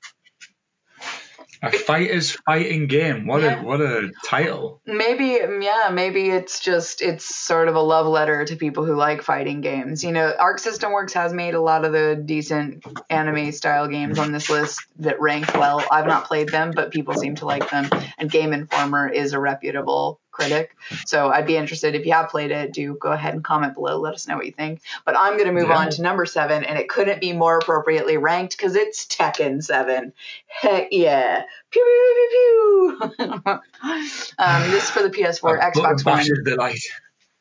[1.62, 3.26] A fighter's fighting game.
[3.26, 3.60] What yeah.
[3.60, 4.80] a what a title.
[4.86, 9.22] Maybe yeah, maybe it's just it's sort of a love letter to people who like
[9.22, 10.04] fighting games.
[10.04, 14.18] You know, Arc System Works has made a lot of the decent anime style games
[14.18, 15.84] on this list that rank well.
[15.90, 17.88] I've not played them, but people seem to like them.
[18.18, 20.76] And Game Informer is a reputable critic.
[21.04, 23.98] So I'd be interested if you have played it, do go ahead and comment below.
[23.98, 24.80] Let us know what you think.
[25.04, 25.78] But I'm going to move yeah.
[25.78, 30.12] on to number seven, and it couldn't be more appropriately ranked because it's Tekken 7.
[30.46, 31.42] Heck yeah.
[31.70, 33.26] Pew, pew, pew, pew.
[34.38, 36.24] um, this is for the PS4, Xbox One.
[36.44, 36.80] Delight.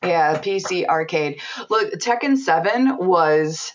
[0.02, 1.40] Yeah, PC arcade.
[1.70, 3.72] Look, Tekken 7 was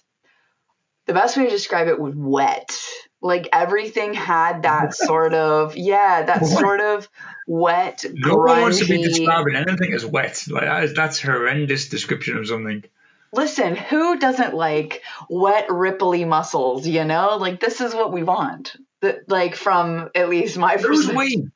[1.05, 2.77] the best way to describe it was wet
[3.23, 7.09] like everything had that sort of yeah that sort of
[7.47, 8.47] wet no grungy...
[8.47, 10.43] one wants to be describing anything as wet.
[10.47, 12.83] Like that is, that's horrendous description of something.
[13.31, 17.37] Listen who doesn't like wet ripply muscles you know?
[17.37, 18.75] Like this is what we want.
[19.01, 21.47] That like from at least my who's we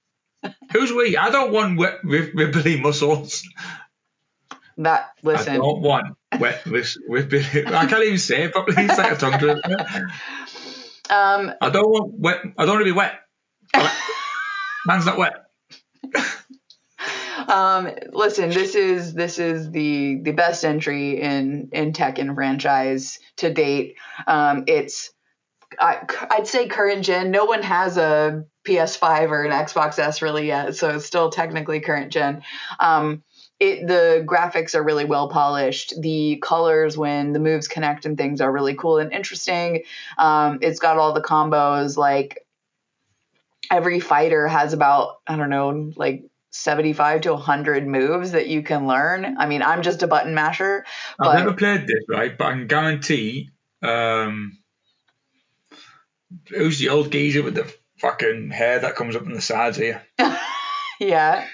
[0.72, 3.48] who's we i don't want wet ripply muscles.
[4.80, 5.54] That listen.
[5.54, 8.84] i don't want wet with, with I can't even say it properly.
[8.84, 10.08] It's like a tongue twister.
[11.10, 12.41] Um, I don't want wet.
[12.58, 13.20] I don't want to be wet.
[14.86, 15.34] Man's not wet.
[17.48, 23.54] um, listen, this is this is the the best entry in in Tekken franchise to
[23.54, 23.96] date.
[24.26, 25.12] Um, it's
[25.80, 26.00] I,
[26.32, 27.32] I'd say current gen.
[27.32, 31.80] No one has a PS5 or an Xbox S really yet, so it's still technically
[31.80, 32.43] current gen.
[32.80, 33.24] Um,
[33.60, 35.93] it the graphics are really well polished.
[36.00, 39.84] The colors when the moves connect and things are really cool and interesting.
[40.17, 41.98] Um, it's got all the combos.
[41.98, 42.46] Like
[43.72, 48.88] every fighter has about I don't know like 75 to 100 moves that you can
[48.88, 49.38] learn.
[49.38, 50.86] I mean, I'm just a button masher.
[51.17, 51.28] But...
[51.28, 52.38] I've never played this, right?
[52.38, 53.50] But I can guarantee.
[53.82, 54.58] Um,
[56.50, 60.02] who's the old geezer with the fucking hair that comes up on the sides here?
[61.00, 61.46] yeah.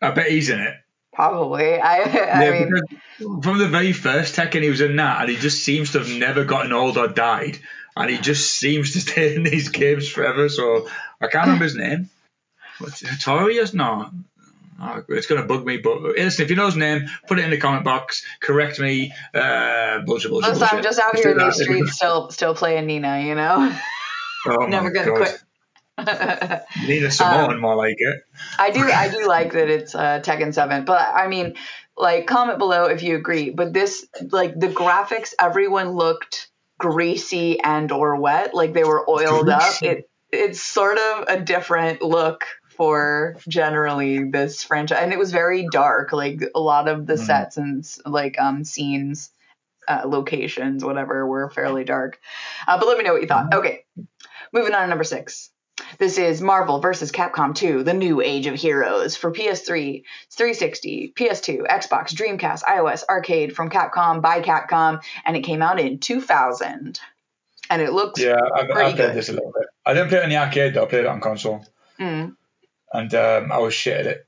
[0.00, 0.74] I bet he's in it.
[1.20, 1.78] Probably.
[1.78, 5.36] I, I yeah, mean, from the very first Tekken, he was in that, and he
[5.36, 7.58] just seems to have never gotten old or died,
[7.94, 10.48] and he just seems to stay in these games forever.
[10.48, 10.88] So
[11.20, 12.08] I can't remember his name.
[12.80, 13.74] Notorious?
[13.74, 14.10] No.
[14.82, 17.44] Oh, it's going to bug me, but listen, if you know his name, put it
[17.44, 18.24] in the comment box.
[18.40, 19.12] Correct me.
[19.34, 23.20] Uh, bullshit, bullshit, Listen, I'm just out here in these streets, still, still playing Nina.
[23.20, 23.76] You know,
[24.46, 25.42] oh never gonna quit.
[26.86, 28.22] Nina Simone, um, more like it.
[28.58, 31.54] I do, I do like that it's uh, Tekken Seven, but I mean,
[31.96, 33.50] like, comment below if you agree.
[33.50, 39.44] But this, like, the graphics, everyone looked greasy and or wet, like they were oiled
[39.44, 39.88] greasy.
[39.88, 39.96] up.
[39.98, 42.44] It, it's sort of a different look
[42.76, 46.12] for generally this franchise, and it was very dark.
[46.12, 47.26] Like a lot of the mm.
[47.26, 49.30] sets and like um scenes,
[49.86, 52.18] uh, locations, whatever, were fairly dark.
[52.66, 53.50] Uh, but let me know what you thought.
[53.50, 53.58] Mm.
[53.58, 53.84] Okay,
[54.52, 55.50] moving on to number six.
[55.98, 57.12] This is Marvel vs.
[57.12, 63.54] Capcom 2, The New Age of Heroes for PS3, 360, PS2, Xbox, Dreamcast, iOS, arcade
[63.54, 67.00] from Capcom by Capcom, and it came out in 2000.
[67.70, 69.68] And it looks yeah, I, I played this a little bit.
[69.86, 70.84] I didn't play it in the arcade though.
[70.84, 71.64] I played it on console,
[72.00, 72.34] mm.
[72.92, 74.26] and um, I was shit at it.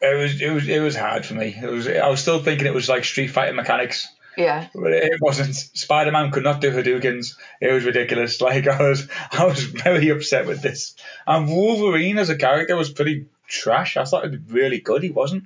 [0.00, 1.56] It was it was it was hard for me.
[1.60, 4.08] It was I was still thinking it was like Street Fighter mechanics.
[4.38, 4.68] Yeah.
[4.72, 5.56] But it wasn't.
[5.56, 7.36] Spider Man could not do Hadoukens.
[7.60, 8.40] It was ridiculous.
[8.40, 10.94] Like I was, I was very upset with this.
[11.26, 13.96] And Wolverine as a character was pretty trash.
[13.96, 15.02] I thought it'd be really good.
[15.02, 15.44] He wasn't.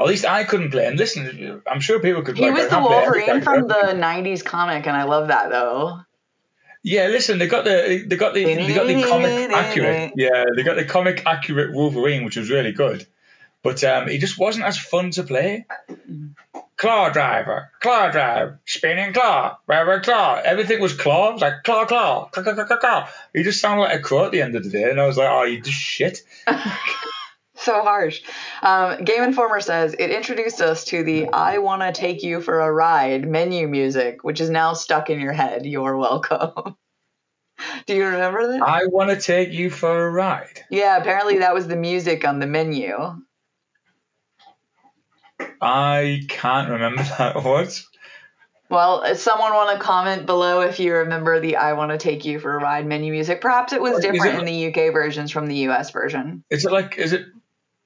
[0.00, 0.96] At least I couldn't play him.
[0.96, 2.36] Listen, I'm sure people could.
[2.36, 6.00] He like, was the Wolverine from the '90s comic, and I love that though.
[6.82, 10.14] Yeah, listen, they got the they got the they got the comic accurate.
[10.16, 13.06] Yeah, they got the comic accurate Wolverine, which was really good,
[13.62, 15.66] but um, he just wasn't as fun to play.
[16.82, 20.40] Claw driver, claw drive, spinning claw, rubber claw.
[20.44, 21.28] Everything was claw.
[21.28, 23.08] It was like claw, claw, claw, claw, claw, claw.
[23.32, 25.16] He just sounded like a crow at the end of the day, and I was
[25.16, 26.22] like, oh, you just shit.
[27.54, 28.22] so harsh.
[28.64, 32.58] Um, Game Informer says it introduced us to the "I want to take you for
[32.58, 35.64] a ride" menu music, which is now stuck in your head.
[35.64, 36.74] You're welcome.
[37.86, 38.60] Do you remember that?
[38.60, 40.64] I want to take you for a ride.
[40.68, 43.22] Yeah, apparently that was the music on the menu.
[45.62, 47.42] I can't remember that.
[47.42, 47.82] What?
[48.68, 52.40] Well, someone want to comment below if you remember the "I want to take you
[52.40, 53.40] for a ride" menu music.
[53.40, 56.42] Perhaps it was different it, in the UK versions from the US version.
[56.50, 56.98] Is it like?
[56.98, 57.26] Is it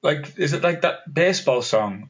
[0.01, 0.39] like?
[0.39, 2.09] Is it like that baseball song?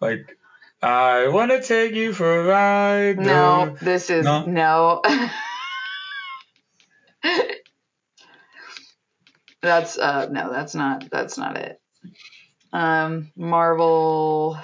[0.00, 0.36] Like,
[0.82, 3.18] I want to take you for a ride.
[3.18, 4.44] No, this is no.
[4.46, 5.02] no.
[9.60, 11.80] that's uh no, that's not that's not it.
[12.72, 14.58] Um, Marvel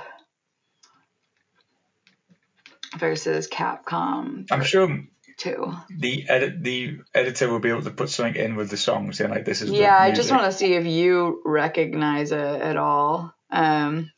[2.99, 4.47] versus Capcom.
[4.51, 5.05] I'm sure
[5.37, 5.75] too.
[5.91, 9.31] The edit the editor will be able to put something in with the song saying
[9.31, 13.35] like this is Yeah, I just want to see if you recognize it at all.
[13.51, 14.11] Um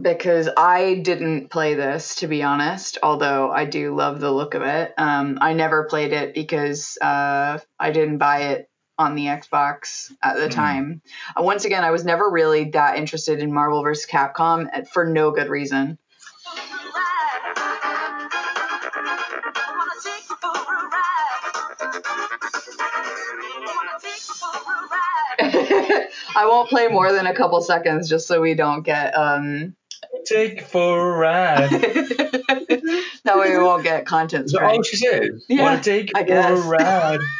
[0.00, 4.62] because I didn't play this to be honest, although I do love the look of
[4.62, 4.92] it.
[4.98, 8.68] Um I never played it because uh I didn't buy it
[8.98, 10.50] on the Xbox at the mm.
[10.50, 11.02] time.
[11.36, 14.06] Uh, once again, I was never really that interested in Marvel vs.
[14.06, 15.98] Capcom for no good reason.
[26.34, 29.74] I won't play more than a couple seconds just so we don't get um
[30.24, 31.70] take for a ride.
[31.70, 34.46] that way we won't get content.
[34.46, 35.40] Is all she said?
[35.48, 37.20] Yeah, Wanna take I for a ride.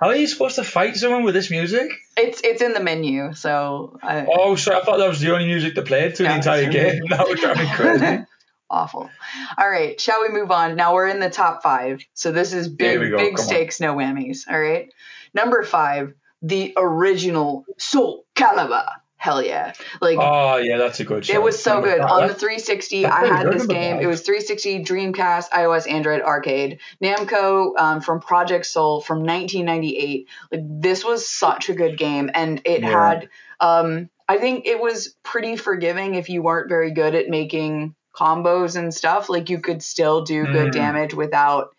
[0.00, 1.92] How are you supposed to fight someone with this music?
[2.16, 3.98] It's it's in the menu, so.
[4.02, 6.36] I, oh, so I thought that was the only music they played through no, the
[6.36, 7.02] entire game.
[7.10, 8.24] That would drive me crazy.
[8.70, 9.10] Awful.
[9.58, 10.76] All right, shall we move on?
[10.76, 13.88] Now we're in the top five, so this is big big Come stakes, on.
[13.88, 14.48] no whammies.
[14.48, 14.90] All right,
[15.34, 18.86] number five, the original Soul Calibur.
[19.16, 19.74] Hell yeah!
[20.00, 21.34] Like oh yeah, that's a good show.
[21.34, 23.04] It was so good on the 360.
[23.04, 23.98] I had this game.
[24.00, 26.80] It was 360, Dreamcast, iOS, Android, arcade.
[27.04, 30.26] Namco um, from Project Soul from 1998.
[30.50, 32.88] Like this was such a good game, and it yeah.
[32.88, 33.28] had.
[33.60, 38.76] Um, I think it was pretty forgiving if you weren't very good at making combos
[38.76, 39.28] and stuff.
[39.28, 40.72] Like you could still do good mm.
[40.72, 41.74] damage without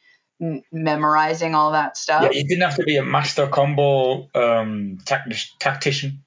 [0.71, 2.23] memorizing all that stuff.
[2.23, 6.23] Yeah, you didn't have to be a master combo um, tactician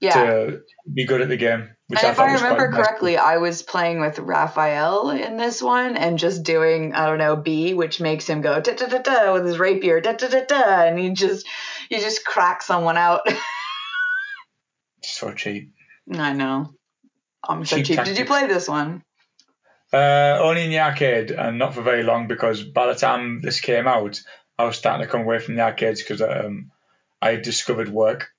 [0.00, 0.24] yeah.
[0.24, 0.60] to
[0.92, 1.70] be good at the game.
[1.88, 3.24] and I if I remember correctly, nice.
[3.24, 7.74] I was playing with Raphael in this one and just doing I don't know B,
[7.74, 10.82] which makes him go da da da da with his rapier da da da da,
[10.84, 11.46] and he just
[11.88, 13.20] he just cracks someone out.
[15.02, 15.72] so cheap.
[16.12, 16.74] I know.
[17.46, 17.86] I'm so cheap.
[17.86, 18.04] cheap.
[18.04, 19.02] Did you play this one?
[19.94, 23.60] Uh, only in the arcade and not for very long because by the time this
[23.60, 24.20] came out,
[24.58, 26.72] I was starting to come away from the arcades because um,
[27.22, 28.30] I discovered work.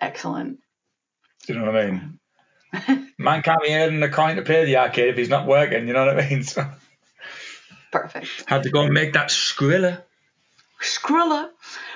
[0.00, 0.60] Excellent.
[1.46, 2.18] Do you know what I mean?
[3.18, 5.86] Man can't be earning a coin to play the arcade if he's not working.
[5.86, 6.44] You know what I mean?
[6.54, 6.64] So
[7.92, 8.44] Perfect.
[8.46, 10.02] Had to go and make that Skrilla.
[10.80, 11.50] Skrilla.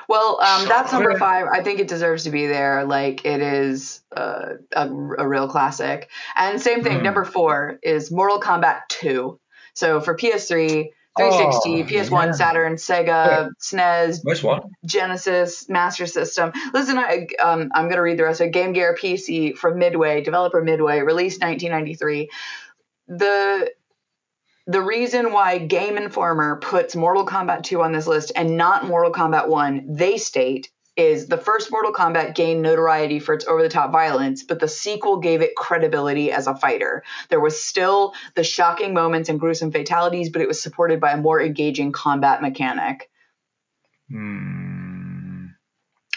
[0.08, 1.46] Well, um, that's number five.
[1.52, 2.84] I think it deserves to be there.
[2.84, 6.10] Like it is uh, a, a real classic.
[6.36, 6.98] And same thing.
[6.98, 7.02] Mm.
[7.04, 9.38] Number four is Mortal Kombat 2.
[9.74, 12.32] So for PS3, 360, oh, PS1, yeah.
[12.32, 14.62] Saturn, Sega, SNES, which one?
[14.84, 16.52] Genesis, Master System.
[16.72, 18.52] Listen, I, um, I'm going to read the rest of it.
[18.52, 22.30] Game Gear PC from Midway, developer Midway, released 1993.
[23.06, 23.70] The
[24.66, 29.12] the reason why Game Informer puts Mortal Kombat 2 on this list and not Mortal
[29.12, 33.68] Kombat 1, they state, is the first Mortal Kombat gained notoriety for its over the
[33.68, 37.02] top violence, but the sequel gave it credibility as a fighter.
[37.30, 41.16] There was still the shocking moments and gruesome fatalities, but it was supported by a
[41.16, 43.10] more engaging combat mechanic.
[44.08, 45.46] Hmm.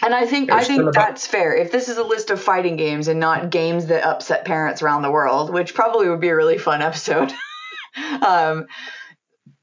[0.00, 1.56] And I think I think that's fair.
[1.56, 5.02] If this is a list of fighting games and not games that upset parents around
[5.02, 7.32] the world, which probably would be a really fun episode.
[8.26, 8.66] um,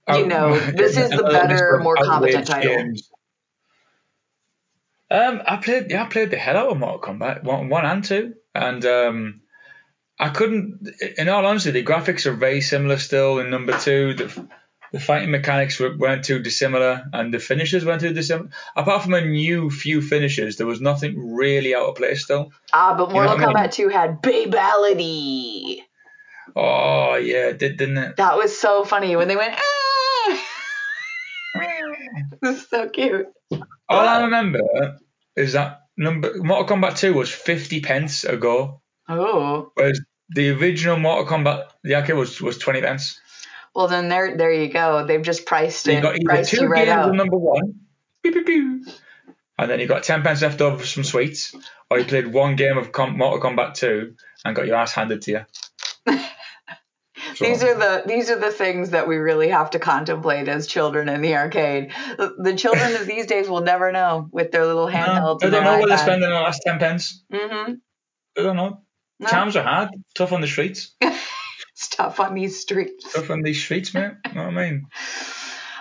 [0.07, 2.75] you oh, know, this is the better, more competent title.
[2.75, 3.09] Games.
[5.09, 8.03] Um, I played, yeah, I played the hell out of Mortal Kombat one, one and
[8.03, 9.41] two, and um,
[10.19, 10.89] I couldn't.
[11.17, 14.13] In all honesty, the graphics are very similar still in number two.
[14.15, 14.47] The,
[14.91, 18.49] the fighting mechanics weren't too dissimilar, and the finishes weren't too dissimilar.
[18.75, 22.51] Apart from a new few finishes, there was nothing really out of place still.
[22.73, 23.71] Ah, but Mortal you know Kombat I mean?
[23.71, 25.81] 2 had Babality.
[26.55, 28.17] Oh yeah, it did didn't it?
[28.17, 29.55] That was so funny when they went.
[29.55, 30.45] Ah!
[32.41, 33.27] this is so cute.
[33.87, 34.59] All I remember
[35.35, 38.81] is that number Mortal Kombat 2 was 50 pence a go.
[39.07, 39.71] Oh.
[39.75, 43.19] Whereas the original Mortal Kombat, the arcade was, was 20 pence.
[43.73, 45.05] Well, then there there you go.
[45.05, 45.95] They've just priced it.
[45.95, 47.81] You got either two right games number one,
[48.23, 48.85] pew, pew, pew,
[49.57, 51.53] and then you got 10 pence left over for some sweets,
[51.89, 55.31] or you played one game of Mortal Kombat 2 and got your ass handed to
[55.31, 55.45] you.
[57.39, 61.09] These are the these are the things that we really have to contemplate as children
[61.09, 61.91] in the arcade.
[62.17, 65.41] The, the children of these days will never know with their little handhelds.
[65.41, 67.23] No, they don't know where they're spending the last ten pence.
[67.31, 67.73] Mm-hmm.
[68.35, 68.81] They don't know.
[69.19, 69.27] No.
[69.27, 70.93] Times are hard, tough on the streets.
[71.01, 73.13] it's tough on these streets.
[73.13, 74.17] Tough on these streets, man.
[74.27, 74.87] You know what I mean?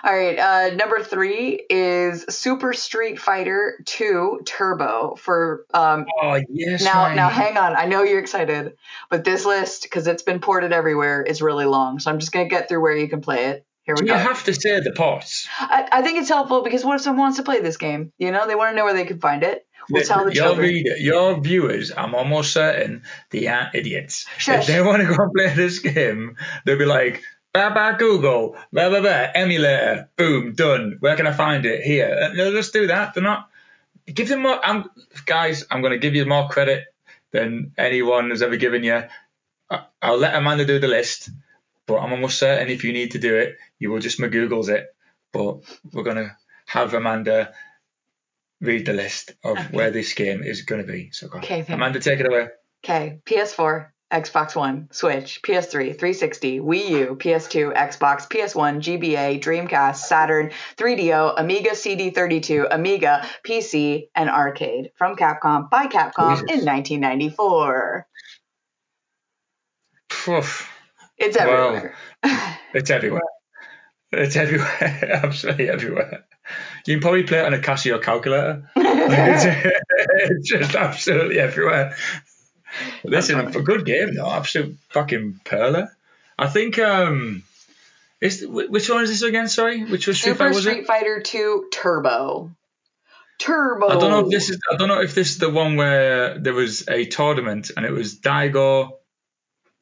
[0.04, 5.64] All right, uh, number three is Super Street Fighter 2 Turbo for.
[5.72, 6.84] Um, oh yes.
[6.84, 7.74] Now, now, hang on.
[7.74, 8.74] I know you're excited,
[9.08, 12.00] but this list, because it's been ported everywhere, is really long.
[12.00, 13.66] So I'm just gonna get through where you can play it.
[13.84, 14.14] Here we Do go.
[14.14, 15.48] You have to say the ports.
[15.58, 18.12] I, I think it's helpful because what if someone wants to play this game?
[18.18, 19.66] You know, they want to know where they can find it.
[19.90, 20.68] We'll the, tell the your children.
[20.68, 24.26] Reader, your viewers, I'm almost certain they aren't idiots.
[24.38, 24.60] Shush.
[24.60, 27.22] If they want to go and play this game, they'll be like,
[27.54, 30.96] Google, blah, blah, blah, emulator, boom, done.
[31.00, 31.82] Where can I find it?
[31.82, 32.30] Here.
[32.30, 33.14] Uh, no, let's do that.
[33.14, 33.48] They're not.
[34.06, 34.64] Give them more.
[34.64, 34.90] I'm,
[35.24, 36.84] guys, I'm going to give you more credit
[37.30, 39.04] than anyone has ever given you.
[40.02, 41.30] I'll let Amanda do the list,
[41.86, 44.86] but I'm almost certain if you need to do it, you will just McGoogles it.
[45.32, 45.60] But
[45.92, 46.36] we're going to
[46.66, 47.54] have Amanda
[48.60, 49.68] read the list of okay.
[49.70, 51.10] where this game is going to be.
[51.12, 52.48] So, okay, Amanda, take it away.
[52.84, 60.50] Okay, PS4, Xbox One, Switch, PS3, 360, Wii U, PS2, Xbox, PS1, GBA, Dreamcast, Saturn,
[60.76, 66.60] 3DO, Amiga CD32, Amiga, PC, and Arcade from Capcom by Capcom Jesus.
[66.60, 68.06] in 1994.
[70.28, 70.70] Oof.
[71.18, 71.94] It's everywhere.
[72.22, 73.22] Well, it's everywhere.
[74.12, 75.20] It's everywhere.
[75.24, 76.24] Absolutely everywhere.
[76.86, 78.70] You can probably play it on a Casio calculator.
[78.76, 79.72] it's,
[80.30, 81.96] it's just absolutely everywhere.
[83.04, 84.30] This is a good game though.
[84.30, 85.88] Absolute fucking perler.
[86.38, 87.42] I think um
[88.20, 89.48] is which one is this again?
[89.48, 90.54] Sorry, which was Street Super Fighter?
[90.54, 90.86] Was Street it?
[90.86, 92.50] Fighter Two Turbo.
[93.38, 93.88] Turbo.
[93.88, 94.60] I don't know if this is.
[94.70, 97.90] I don't know if this is the one where there was a tournament and it
[97.90, 98.92] was Daigo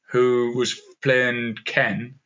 [0.09, 2.17] who was playing Ken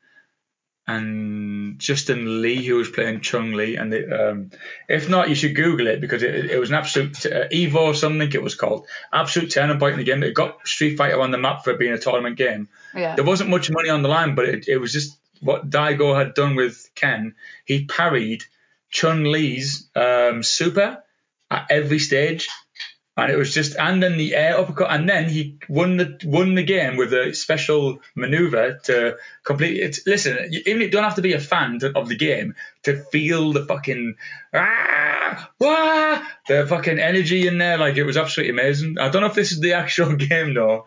[0.89, 3.77] and Justin Lee, who was playing Chun Li.
[3.77, 4.51] And um,
[4.89, 8.31] if not, you should Google it because it, it was an absolute uh, Evo something
[8.33, 8.87] it was called.
[9.13, 10.23] Absolute turning point in the game.
[10.23, 12.69] It got Street Fighter on the map for being a tournament game.
[12.95, 13.17] Yeah.
[13.17, 16.35] There wasn't much money on the line, but it, it was just what Daigo had
[16.35, 17.35] done with Ken.
[17.65, 18.45] He parried
[18.91, 21.03] Chun Li's um, super
[21.51, 22.49] at every stage
[23.17, 26.55] and it was just and then the air uppercut and then he won the won
[26.55, 29.99] the game with a special maneuver to complete it.
[30.07, 30.37] Listen,
[30.67, 33.65] even you don't have to be a fan to, of the game to feel the
[33.65, 34.17] fucking
[34.53, 37.79] ah, ah, the fucking energy in there.
[37.79, 38.99] Like it was absolutely amazing.
[38.99, 40.87] I don't know if this is the actual game though,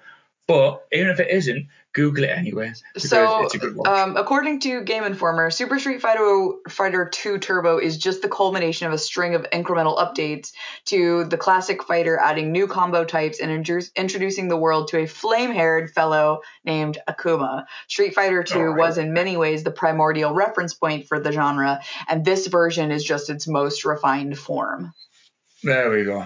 [0.50, 2.74] but even if it isn't, Google it anyway.
[2.98, 3.48] So,
[3.86, 8.88] um, according to Game Informer, Super Street Fighter Fighter 2 Turbo is just the culmination
[8.88, 10.52] of a string of incremental updates
[10.86, 15.92] to the classic fighter, adding new combo types and introducing the world to a flame-haired
[15.92, 17.66] fellow named Akuma.
[17.88, 18.76] Street Fighter 2 right.
[18.80, 23.04] was in many ways the primordial reference point for the genre, and this version is
[23.04, 24.96] just its most refined form.
[25.62, 26.26] There we go.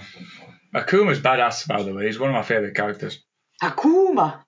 [0.73, 2.05] Akuma's badass, by the way.
[2.05, 3.19] He's one of my favorite characters.
[3.63, 4.39] Akuma.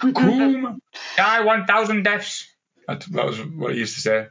[0.00, 0.78] Akuma.
[1.16, 2.46] Die 1,000 deaths.
[2.86, 4.26] That, that was what he used to say.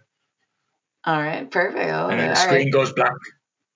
[1.06, 1.80] All right, perfect.
[1.80, 2.74] and then the screen right.
[2.74, 3.14] goes black,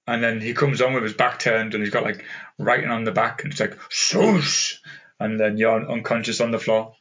[0.06, 2.26] and then he comes on with his back turned, and he's got like
[2.60, 4.80] writing on the back, and it's like swoosh,
[5.18, 6.93] and then you're unconscious on the floor.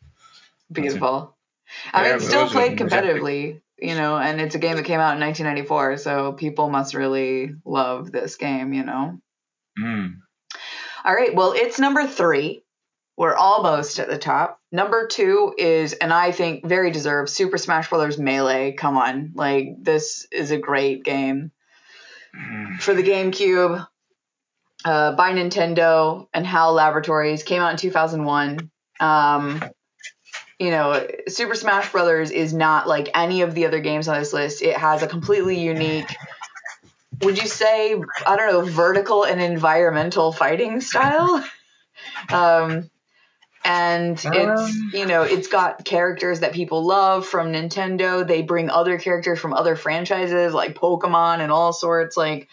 [0.70, 1.34] Beautiful.
[1.92, 5.14] I mean, it's still played competitively, you know, and it's a game that came out
[5.14, 9.18] in 1994, so people must really love this game, you know.
[9.76, 10.18] Mm.
[11.05, 12.62] All right, well, it's number three.
[13.21, 14.59] We're almost at the top.
[14.73, 18.16] Number two is, and I think very deserved, Super Smash Bros.
[18.16, 18.73] Melee.
[18.73, 21.51] Come on, like this is a great game
[22.35, 22.81] mm.
[22.81, 23.87] for the GameCube
[24.87, 27.43] uh, by Nintendo and HAL Laboratories.
[27.43, 28.71] Came out in 2001.
[29.01, 29.62] Um,
[30.59, 34.33] you know, Super Smash Brothers is not like any of the other games on this
[34.33, 34.62] list.
[34.62, 36.16] It has a completely unique,
[37.21, 41.45] would you say, I don't know, vertical and environmental fighting style.
[42.33, 42.91] Um,
[43.64, 48.26] and it's um, you know it's got characters that people love from Nintendo.
[48.26, 52.16] They bring other characters from other franchises like Pokemon and all sorts.
[52.16, 52.48] Like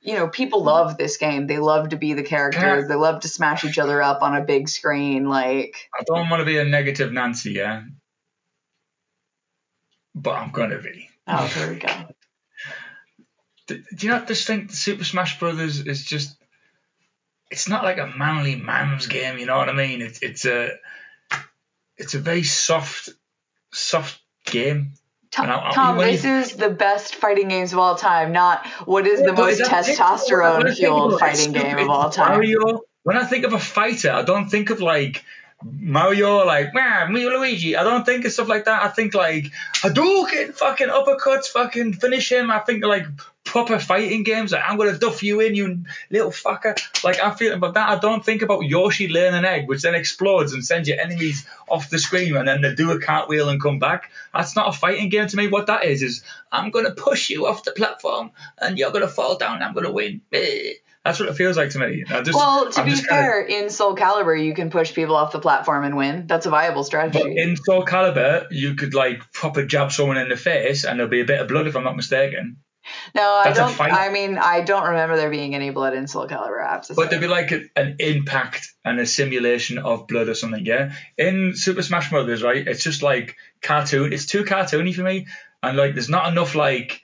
[0.00, 1.46] you know, people love this game.
[1.46, 2.88] They love to be the characters.
[2.88, 5.28] They love to smash each other up on a big screen.
[5.28, 7.84] Like I don't want to be a negative Nancy, yeah,
[10.14, 11.08] but I'm gonna be.
[11.26, 11.88] Oh, here we go.
[13.68, 16.36] Do, do you not just think Super Smash Brothers is just
[17.52, 20.00] it's not like a manly man's game, you know what I mean?
[20.00, 20.70] It's it's a
[21.98, 23.10] it's a very soft
[23.72, 24.94] soft game.
[25.30, 29.06] Tom, I, Tom this you, is the best fighting games of all time, not what
[29.06, 32.32] is the most testosterone fueled fighting game of all time.
[32.32, 35.22] Mario, when I think of a fighter, I don't think of like
[35.62, 37.76] Mario, like, man, me Luigi.
[37.76, 38.82] I don't think of stuff like that.
[38.82, 39.46] I think like
[39.76, 42.50] Hadouken, fucking uppercuts, fucking finish him.
[42.50, 43.06] I think like
[43.52, 44.50] proper fighting games.
[44.50, 46.74] Like, I'm gonna duff you in, you little fucker.
[47.04, 47.90] Like I'm feel about that.
[47.90, 51.46] I don't think about Yoshi laying an egg, which then explodes and sends your enemies
[51.68, 54.10] off the screen, and then they do a cartwheel and come back.
[54.32, 55.48] That's not a fighting game to me.
[55.48, 59.36] What that is is I'm gonna push you off the platform, and you're gonna fall
[59.36, 59.62] down.
[59.62, 60.22] I'm gonna win.
[60.32, 60.72] Eh.
[61.04, 62.04] That's what it feels like to me.
[62.08, 63.64] Just, well, to I'm be fair, kinda...
[63.64, 66.26] in Soul Calibur, you can push people off the platform and win.
[66.26, 67.18] That's a viable strategy.
[67.18, 71.10] But in Soul Calibur, you could like proper jab someone in the face, and there'll
[71.10, 72.56] be a bit of blood if I'm not mistaken.
[73.14, 73.92] No, That's I don't.
[73.92, 76.94] I mean, I don't remember there being any blood in Soul Calibur apps.
[76.94, 80.64] But there'd be like a, an impact and a simulation of blood or something.
[80.66, 82.66] Yeah, in Super Smash Brothers, right?
[82.66, 84.12] It's just like cartoon.
[84.12, 85.26] It's too cartoony for me,
[85.62, 87.02] and like there's not enough like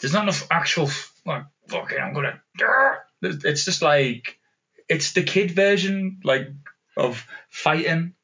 [0.00, 0.88] there's not enough actual
[1.26, 2.40] like fucking I'm gonna
[3.22, 4.38] it's just like
[4.88, 6.48] it's the kid version, like
[6.96, 8.14] of fighting.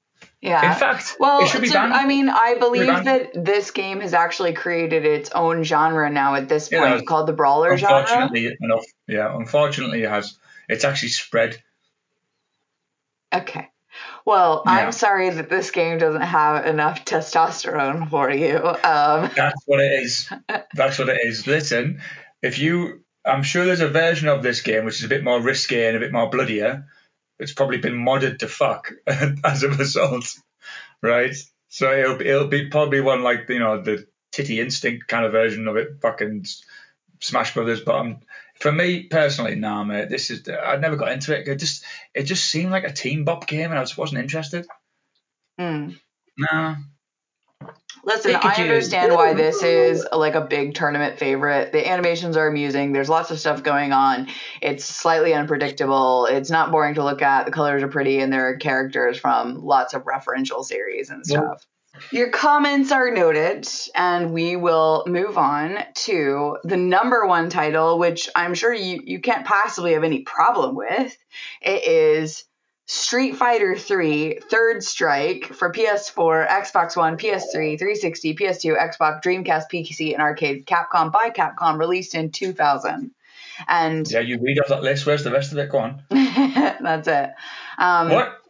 [0.40, 0.72] Yeah.
[0.72, 1.92] In fact, well, it should be so, banned.
[1.92, 6.48] I mean, I believe that this game has actually created its own genre now at
[6.48, 8.56] this point, yeah, called the brawler unfortunately genre.
[8.60, 10.38] Enough, yeah, unfortunately, it has.
[10.68, 11.62] It's actually spread.
[13.34, 13.68] Okay.
[14.24, 14.72] Well, yeah.
[14.72, 18.56] I'm sorry that this game doesn't have enough testosterone for you.
[18.56, 20.30] Um, That's what it is.
[20.74, 21.46] That's what it is.
[21.46, 22.00] Listen,
[22.42, 25.40] if you I'm sure there's a version of this game which is a bit more
[25.40, 26.86] risky and a bit more bloodier.
[27.40, 30.34] It's probably been modded to fuck as a result,
[31.02, 31.34] right?
[31.68, 35.68] So it'll, it'll be probably one like you know the titty instinct kind of version
[35.68, 36.46] of it, fucking
[37.20, 37.80] Smash Brothers.
[37.80, 38.20] But um,
[38.58, 41.48] for me personally, nah, mate, this is I never got into it.
[41.48, 41.84] It just
[42.14, 44.66] it just seemed like a team bop game, and I just wasn't interested.
[45.58, 45.98] Mm.
[46.38, 46.76] Nah,
[48.02, 51.72] Listen, I understand why this is like a big tournament favorite.
[51.72, 52.92] The animations are amusing.
[52.92, 54.28] There's lots of stuff going on.
[54.62, 56.26] It's slightly unpredictable.
[56.26, 57.44] It's not boring to look at.
[57.44, 61.66] The colors are pretty, and there are characters from lots of referential series and stuff.
[62.10, 68.30] Your comments are noted, and we will move on to the number one title, which
[68.34, 71.16] I'm sure you, you can't possibly have any problem with.
[71.60, 72.44] It is
[72.92, 80.12] Street Fighter 3 Third Strike for PS4, Xbox One, PS3, 360, PS2, Xbox, Dreamcast, PC,
[80.12, 80.66] and arcade.
[80.66, 83.12] Capcom by Capcom, released in 2000.
[83.68, 85.06] And yeah, you read off that list.
[85.06, 85.70] Where's the rest of it?
[85.70, 86.02] Go on.
[86.10, 87.30] That's it.
[87.80, 88.40] Um, what?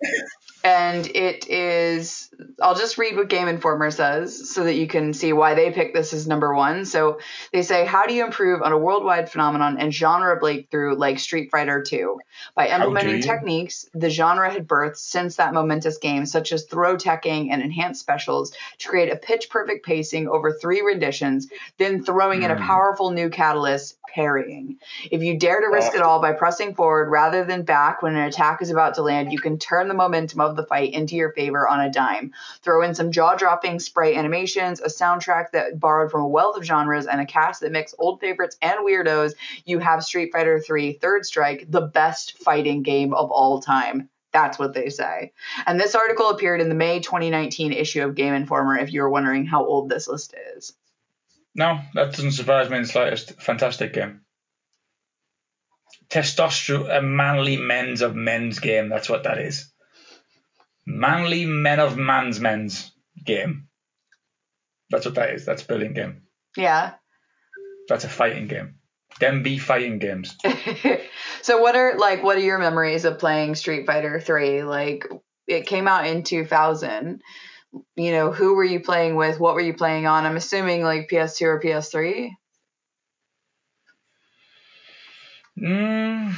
[0.65, 5.33] and it is I'll just read what Game Informer says so that you can see
[5.33, 6.85] why they picked this as number one.
[6.85, 7.19] So
[7.53, 11.51] they say, How do you improve on a worldwide phenomenon and genre breakthrough like Street
[11.51, 12.19] Fighter 2?
[12.55, 17.49] By implementing techniques the genre had birthed since that momentous game, such as throw teching
[17.51, 22.45] and enhanced specials, to create a pitch perfect pacing over three renditions, then throwing mm.
[22.45, 22.65] in a hmm.
[22.65, 24.79] powerful new catalyst, parrying.
[25.11, 28.27] If you dare to risk it all by pressing forward rather than back when an
[28.27, 31.33] attack is about to land, you can turn the momentum of the fight into your
[31.33, 32.33] favor on a dime.
[32.63, 36.65] Throw in some jaw dropping spray animations, a soundtrack that borrowed from a wealth of
[36.65, 39.35] genres, and a cast that mix old favorites and weirdos.
[39.65, 44.09] You have Street Fighter 3 Third Strike, the best fighting game of all time.
[44.33, 45.33] That's what they say.
[45.67, 49.47] And this article appeared in the May 2019 issue of Game Informer if you're wondering
[49.47, 50.73] how old this list is.
[51.55, 53.41] No, that doesn't surprise me in the slightest.
[53.43, 54.21] Fantastic game.
[56.11, 58.89] Testosterone, a manly men's of men's game.
[58.89, 59.73] That's what that is.
[60.87, 62.93] Manly men of man's men's
[63.25, 63.69] game.
[64.91, 65.47] That's what that is.
[65.47, 66.23] That's a brilliant game.
[66.57, 66.95] Yeah.
[67.89, 68.77] That's a fighting game.
[69.21, 70.37] Them be fighting games.
[71.43, 74.65] so what are like what are your memories of playing Street Fighter 3?
[74.65, 75.09] Like
[75.47, 77.23] it came out in 2000
[77.97, 79.39] you know, who were you playing with?
[79.39, 80.27] What were you playing on?
[80.27, 82.31] I'm assuming like PS2 or PS3.
[85.59, 86.35] Mm,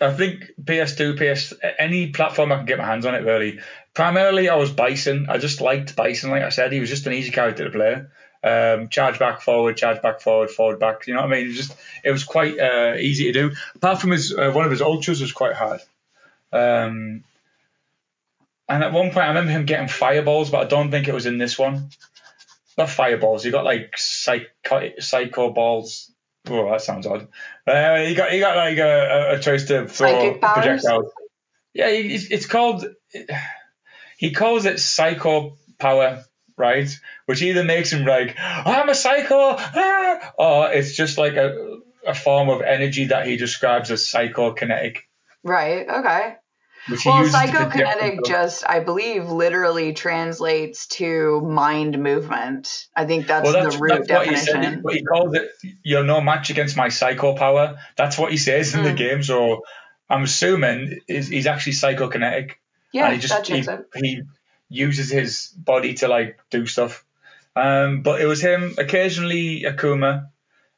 [0.00, 3.60] I think PS2, PS any platform I can get my hands on it really.
[3.94, 5.26] Primarily, I was Bison.
[5.28, 6.30] I just liked Bison.
[6.30, 8.02] Like I said, he was just an easy character to play.
[8.42, 11.06] Um, charge back, forward, charge back, forward, forward, back.
[11.06, 11.44] You know what I mean?
[11.44, 13.56] It was just it was quite uh, easy to do.
[13.76, 15.80] Apart from his uh, one of his ultras was quite hard.
[16.52, 17.24] Um,
[18.68, 21.26] and at one point, I remember him getting fireballs, but I don't think it was
[21.26, 21.90] in this one.
[22.76, 23.44] Not fireballs.
[23.44, 26.10] He got like psycho, psycho balls.
[26.48, 27.28] Oh, that sounds odd.
[27.66, 31.10] Uh, he got he got like a, a choice to throw projectiles.
[31.72, 32.86] Yeah, it's called.
[34.18, 36.24] He calls it psycho power,
[36.56, 36.88] right?
[37.26, 40.32] Which either makes him like I'm a psycho, ah!
[40.38, 44.98] or it's just like a a form of energy that he describes as psychokinetic.
[45.42, 45.88] Right.
[45.88, 46.36] Okay
[46.88, 52.88] well, psychokinetic just, I believe, literally translates to mind movement.
[52.94, 54.54] I think that's, well, that's the root that's definition.
[54.54, 55.50] What he, said, what he calls it,
[55.82, 57.78] you're no match against my psycho power.
[57.96, 58.84] That's what he says in mm.
[58.84, 58.96] the hmm.
[58.96, 59.22] game.
[59.22, 59.62] So
[60.10, 62.52] I'm assuming he's, he's actually psychokinetic.
[62.92, 64.22] Yeah, he just, he, he
[64.68, 67.04] uses his body to like do stuff.
[67.56, 70.28] Um, but it was him, occasionally Akuma,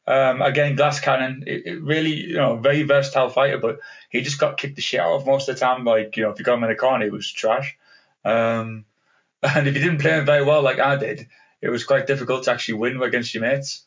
[0.06, 4.38] um, again, Glass Cannon, it, it, really, you know, very versatile fighter, but he just
[4.38, 5.84] got kicked the shit out of most of the time.
[5.84, 7.76] Like, you know, if you got him in a corner, it was trash.
[8.24, 8.84] Um,
[9.42, 11.26] and if you didn't play him very well, like I did,
[11.60, 13.84] it was quite difficult to actually win against your mates.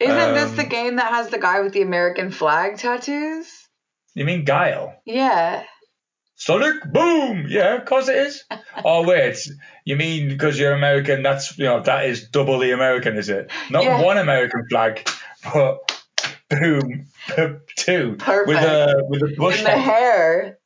[0.00, 3.48] Isn't um, this the game that has the guy with the American flag tattoos?
[4.14, 4.94] You mean Guile?
[5.04, 5.64] Yeah.
[6.36, 7.46] Sonic Boom!
[7.48, 8.44] Yeah, of course it is.
[8.84, 9.38] oh wait,
[9.84, 11.22] you mean because you're American?
[11.22, 13.50] That's you know that is doubly American, is it?
[13.70, 14.02] Not yeah.
[14.02, 15.08] one American flag
[15.52, 15.78] but
[16.50, 17.06] boom,
[17.76, 18.48] two Perfect.
[18.48, 20.58] with a with a bush in the hair.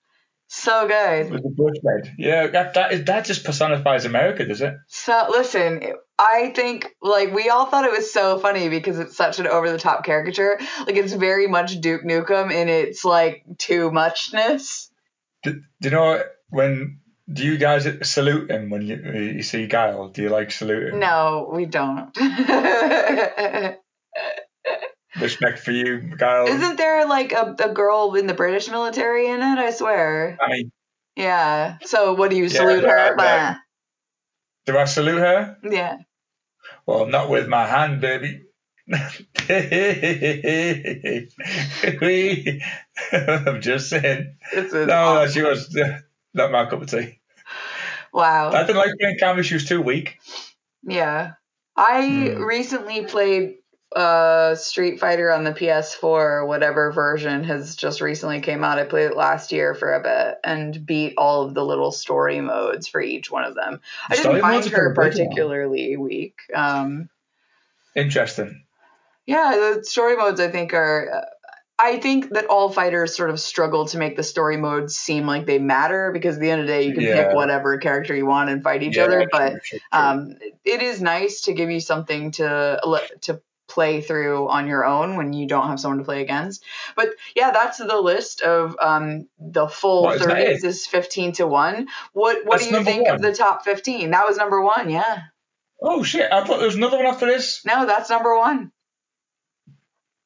[0.50, 1.30] So good.
[1.30, 2.14] With the bush head.
[2.16, 4.74] Yeah, that, that, is, that just personifies America, does it?
[4.86, 9.38] So, listen, I think, like, we all thought it was so funny because it's such
[9.38, 10.58] an over the top caricature.
[10.86, 14.90] Like, it's very much Duke Nukem in its, like, too muchness.
[15.42, 17.00] Do, do you know when
[17.30, 20.08] do you guys salute him when you, you see Guile?
[20.08, 20.98] Do you like salute him?
[20.98, 22.16] No, we don't.
[25.20, 26.46] Respect for you, Guile.
[26.46, 29.58] Isn't there like a, a girl in the British military in it?
[29.58, 30.38] I swear.
[30.40, 30.72] I mean,
[31.16, 31.78] yeah.
[31.84, 33.20] So what do you salute yeah, her?
[33.20, 33.56] I,
[34.66, 35.56] do I salute her?
[35.62, 35.98] Yeah.
[36.86, 38.42] Well, not with my hand, baby.
[38.90, 39.00] I'm
[43.60, 44.36] just saying.
[44.54, 45.32] No, awesome.
[45.32, 45.76] she was
[46.32, 47.18] not my cup of tea.
[48.12, 48.50] Wow.
[48.50, 49.42] I didn't like playing Cammy.
[49.42, 50.18] She was too weak.
[50.82, 51.32] Yeah.
[51.76, 52.44] I mm.
[52.44, 53.56] recently played
[53.94, 58.78] uh Street Fighter on the PS4 or whatever version has just recently came out.
[58.78, 62.40] I played it last year for a bit and beat all of the little story
[62.40, 63.80] modes for each one of them.
[64.08, 66.38] I didn't find her particularly weak.
[66.54, 67.08] Um,
[67.94, 68.64] Interesting.
[69.26, 71.10] Yeah, the story modes I think are.
[71.12, 71.24] Uh,
[71.80, 75.46] I think that all fighters sort of struggle to make the story modes seem like
[75.46, 77.28] they matter because at the end of the day you can yeah.
[77.28, 79.28] pick whatever character you want and fight each yeah, other.
[79.30, 79.60] But.
[79.92, 80.34] Um,
[80.64, 82.80] it is nice to give you something to
[83.22, 86.64] to play through on your own when you don't have someone to play against.
[86.96, 91.86] But yeah, that's the list of um, the full 30s is 15 to 1.
[92.12, 93.14] What what that's do you think one.
[93.14, 94.10] of the top 15?
[94.10, 95.22] That was number 1, yeah.
[95.80, 97.64] Oh shit, I thought there was another one after this.
[97.64, 98.72] No, that's number 1.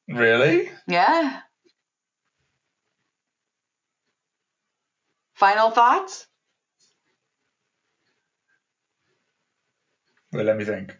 [0.09, 0.71] Really?
[0.87, 1.41] Yeah.
[5.35, 6.27] Final thoughts?
[10.31, 10.97] Well, let me think.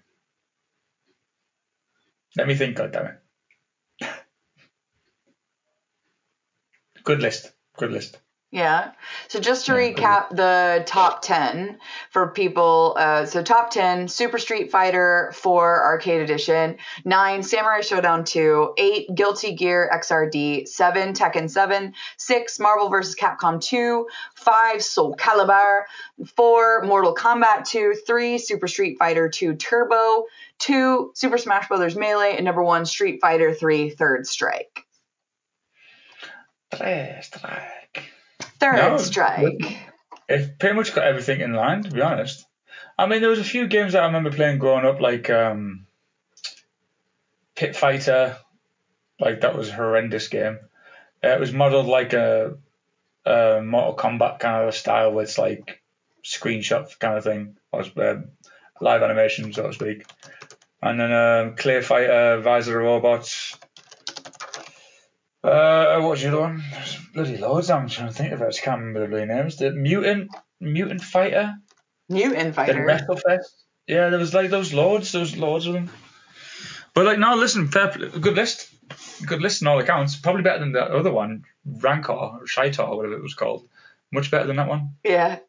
[2.37, 3.17] Let me think, goddammit.
[7.03, 7.51] Good list.
[7.77, 8.19] Good list.
[8.53, 8.91] Yeah.
[9.29, 11.79] So just to recap the top 10
[12.11, 12.93] for people.
[12.95, 16.77] Uh, so top 10, Super Street Fighter 4 Arcade Edition.
[17.03, 18.75] 9, Samurai Shodown 2.
[18.77, 20.67] 8, Guilty Gear XRD.
[20.67, 21.95] 7, Tekken 7.
[22.17, 23.15] 6, Marvel vs.
[23.15, 24.05] Capcom 2.
[24.35, 25.85] 5, Soul Calibur.
[26.35, 27.95] 4, Mortal Kombat 2.
[28.05, 30.25] 3, Super Street Fighter 2 Turbo.
[30.59, 31.95] 2, Super Smash Bros.
[31.95, 32.35] Melee.
[32.35, 34.85] And number 1, Street Fighter 3 Third Strike.
[36.71, 38.12] Third Strike.
[38.63, 39.77] Third no, strike.
[40.29, 42.45] It pretty much got everything in line, to be honest.
[42.97, 45.85] I mean, there was a few games that I remember playing growing up, like um,
[47.55, 48.37] Pit Fighter.
[49.19, 50.59] Like that was a horrendous game.
[51.21, 52.55] Uh, it was modeled like a,
[53.25, 55.81] a Mortal Kombat kind of a style, where it's like
[56.23, 58.21] screenshot kind of thing, or uh,
[58.79, 60.05] live animation, so to speak.
[60.81, 63.57] And then um, Clay Fighter, Visor Robots,
[65.43, 66.63] uh, what was the other one?
[67.13, 67.69] Bloody loads.
[67.69, 68.45] I'm trying to think of it.
[68.45, 69.57] I can't remember the bloody names.
[69.57, 71.53] The mutant, mutant fighter.
[72.09, 72.73] Mutant fighter.
[72.73, 73.45] The WrestleFest.
[73.87, 75.11] Yeah, there was like those loads.
[75.11, 75.89] Those loads of them.
[76.93, 78.69] But like, no, listen, fair, good list.
[79.25, 80.15] Good list in all accounts.
[80.15, 83.67] Probably better than the other one, Ranker or Shitor, or whatever it was called.
[84.11, 84.95] Much better than that one.
[85.03, 85.39] Yeah.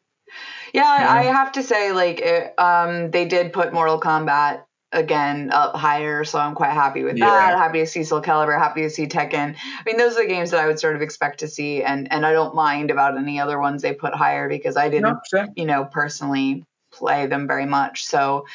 [0.73, 1.11] Yeah, yeah.
[1.11, 4.63] I have to say, like, it, um, they did put Mortal Kombat
[4.95, 7.29] again up higher, so I'm quite happy with yeah.
[7.29, 7.57] that.
[7.57, 9.55] Happy to see Soul Calibur, happy to see Tekken.
[9.55, 12.11] I mean, those are the games that I would sort of expect to see, and
[12.11, 15.47] and I don't mind about any other ones they put higher because I didn't, no,
[15.55, 16.65] you know, personally
[16.95, 18.05] play them very much.
[18.05, 18.45] So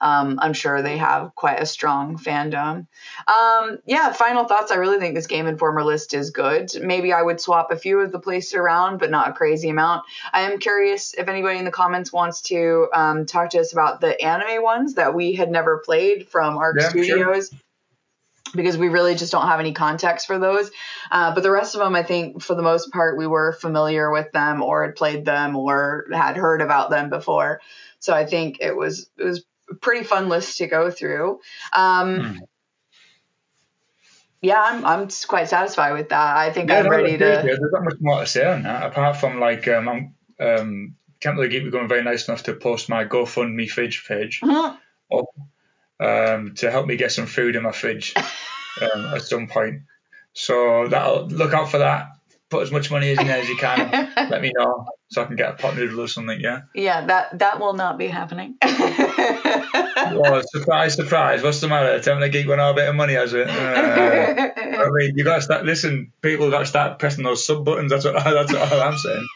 [0.00, 2.86] um, I'm sure they have quite a strong fandom.
[3.28, 4.72] Um, yeah, final thoughts.
[4.72, 6.70] I really think this Game Informer list is good.
[6.80, 10.04] Maybe I would swap a few of the places around, but not a crazy amount.
[10.32, 14.00] I am curious if anybody in the comments wants to um, talk to us about
[14.00, 17.50] the anime ones that we had never played from ARC yeah, Studios.
[17.50, 17.58] Sure
[18.54, 20.70] because we really just don't have any context for those.
[21.10, 24.10] Uh, but the rest of them, I think, for the most part, we were familiar
[24.10, 27.60] with them or had played them or had heard about them before.
[28.00, 31.40] So I think it was it was a pretty fun list to go through.
[31.72, 32.38] Um, mm.
[34.42, 36.36] Yeah, I'm I'm quite satisfied with that.
[36.36, 37.24] I think yeah, I'm ready to.
[37.24, 41.36] There's not much more to say on that, apart from like um, I'm um, can't
[41.36, 44.74] really keep going very nice enough to post my GoFundMe fridge page mm-hmm.
[45.14, 45.26] up
[46.00, 48.14] um, to help me get some food in my fridge
[48.80, 49.82] um, at some point.
[50.32, 52.08] So that'll look out for that
[52.50, 53.90] put as much money as in there as you can.
[54.30, 56.40] let me know so I can get a pot noodle or something.
[56.40, 56.62] Yeah.
[56.74, 58.56] Yeah, that that will not be happening.
[60.50, 61.42] surprise, surprise.
[61.42, 61.98] What's the matter?
[62.00, 63.48] Telling a geek all a bit of money, has it?
[63.48, 65.64] Uh, I mean, you got to start.
[65.64, 67.90] Listen, people got to start pressing those sub buttons.
[67.90, 69.26] That's what that's all I'm saying.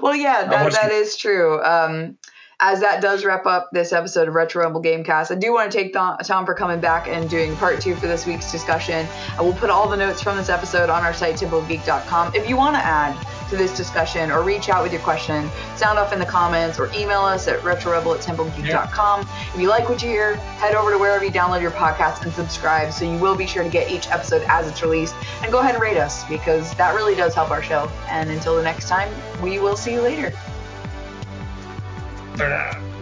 [0.00, 1.62] Well, yeah, that, that is true.
[1.62, 2.18] Um,
[2.64, 5.78] as that does wrap up this episode of Retro Rebel Gamecast, I do want to
[5.78, 9.06] take Tom for coming back and doing part two for this week's discussion.
[9.36, 12.34] I will put all the notes from this episode on our site, templegeek.com.
[12.34, 13.14] If you want to add
[13.50, 16.90] to this discussion or reach out with your question, sound off in the comments or
[16.94, 19.20] email us at retrorebel at templegeek.com.
[19.20, 19.52] Yeah.
[19.54, 22.32] If you like what you hear, head over to wherever you download your podcast and
[22.32, 25.14] subscribe so you will be sure to get each episode as it's released.
[25.42, 27.90] And go ahead and rate us because that really does help our show.
[28.08, 29.12] And until the next time,
[29.42, 30.32] we will see you later.
[32.36, 32.93] Blah.